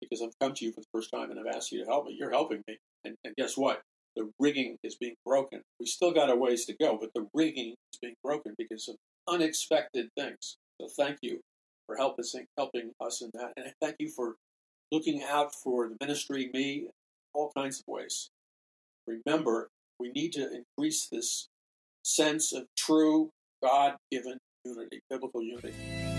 because 0.00 0.22
I've 0.22 0.38
come 0.40 0.52
to 0.54 0.64
you 0.64 0.72
for 0.72 0.80
the 0.80 0.86
first 0.92 1.10
time 1.10 1.30
and 1.30 1.40
I've 1.40 1.54
asked 1.54 1.72
you 1.72 1.80
to 1.80 1.86
help 1.86 2.06
me, 2.06 2.16
you're 2.18 2.30
helping 2.30 2.62
me. 2.68 2.78
And, 3.04 3.14
and 3.24 3.34
guess 3.36 3.56
what? 3.56 3.82
The 4.16 4.30
rigging 4.40 4.76
is 4.82 4.96
being 4.96 5.14
broken. 5.24 5.62
We 5.78 5.86
still 5.86 6.12
got 6.12 6.30
a 6.30 6.36
ways 6.36 6.64
to 6.66 6.76
go, 6.78 6.98
but 7.00 7.10
the 7.14 7.28
rigging 7.32 7.74
is 7.92 7.98
being 8.00 8.16
broken 8.24 8.54
because 8.58 8.88
of 8.88 8.96
unexpected 9.28 10.08
things. 10.18 10.56
So 10.80 10.88
thank 10.88 11.18
you 11.22 11.40
for 11.86 11.96
helping, 11.96 12.24
helping 12.56 12.92
us 13.00 13.22
in 13.22 13.30
that. 13.34 13.52
And 13.56 13.72
thank 13.80 13.96
you 13.98 14.08
for 14.08 14.34
looking 14.90 15.22
out 15.22 15.54
for 15.54 15.88
the 15.88 15.96
ministry, 16.00 16.50
me, 16.52 16.88
all 17.34 17.52
kinds 17.56 17.80
of 17.80 17.84
ways. 17.86 18.30
Remember, 19.06 19.68
we 20.00 20.10
need 20.10 20.32
to 20.32 20.50
increase 20.50 21.08
this 21.10 21.48
sense 22.02 22.52
of 22.52 22.66
true 22.76 23.30
God 23.62 23.96
given 24.10 24.38
unity, 24.64 25.00
biblical 25.10 25.42
unity. 25.42 26.15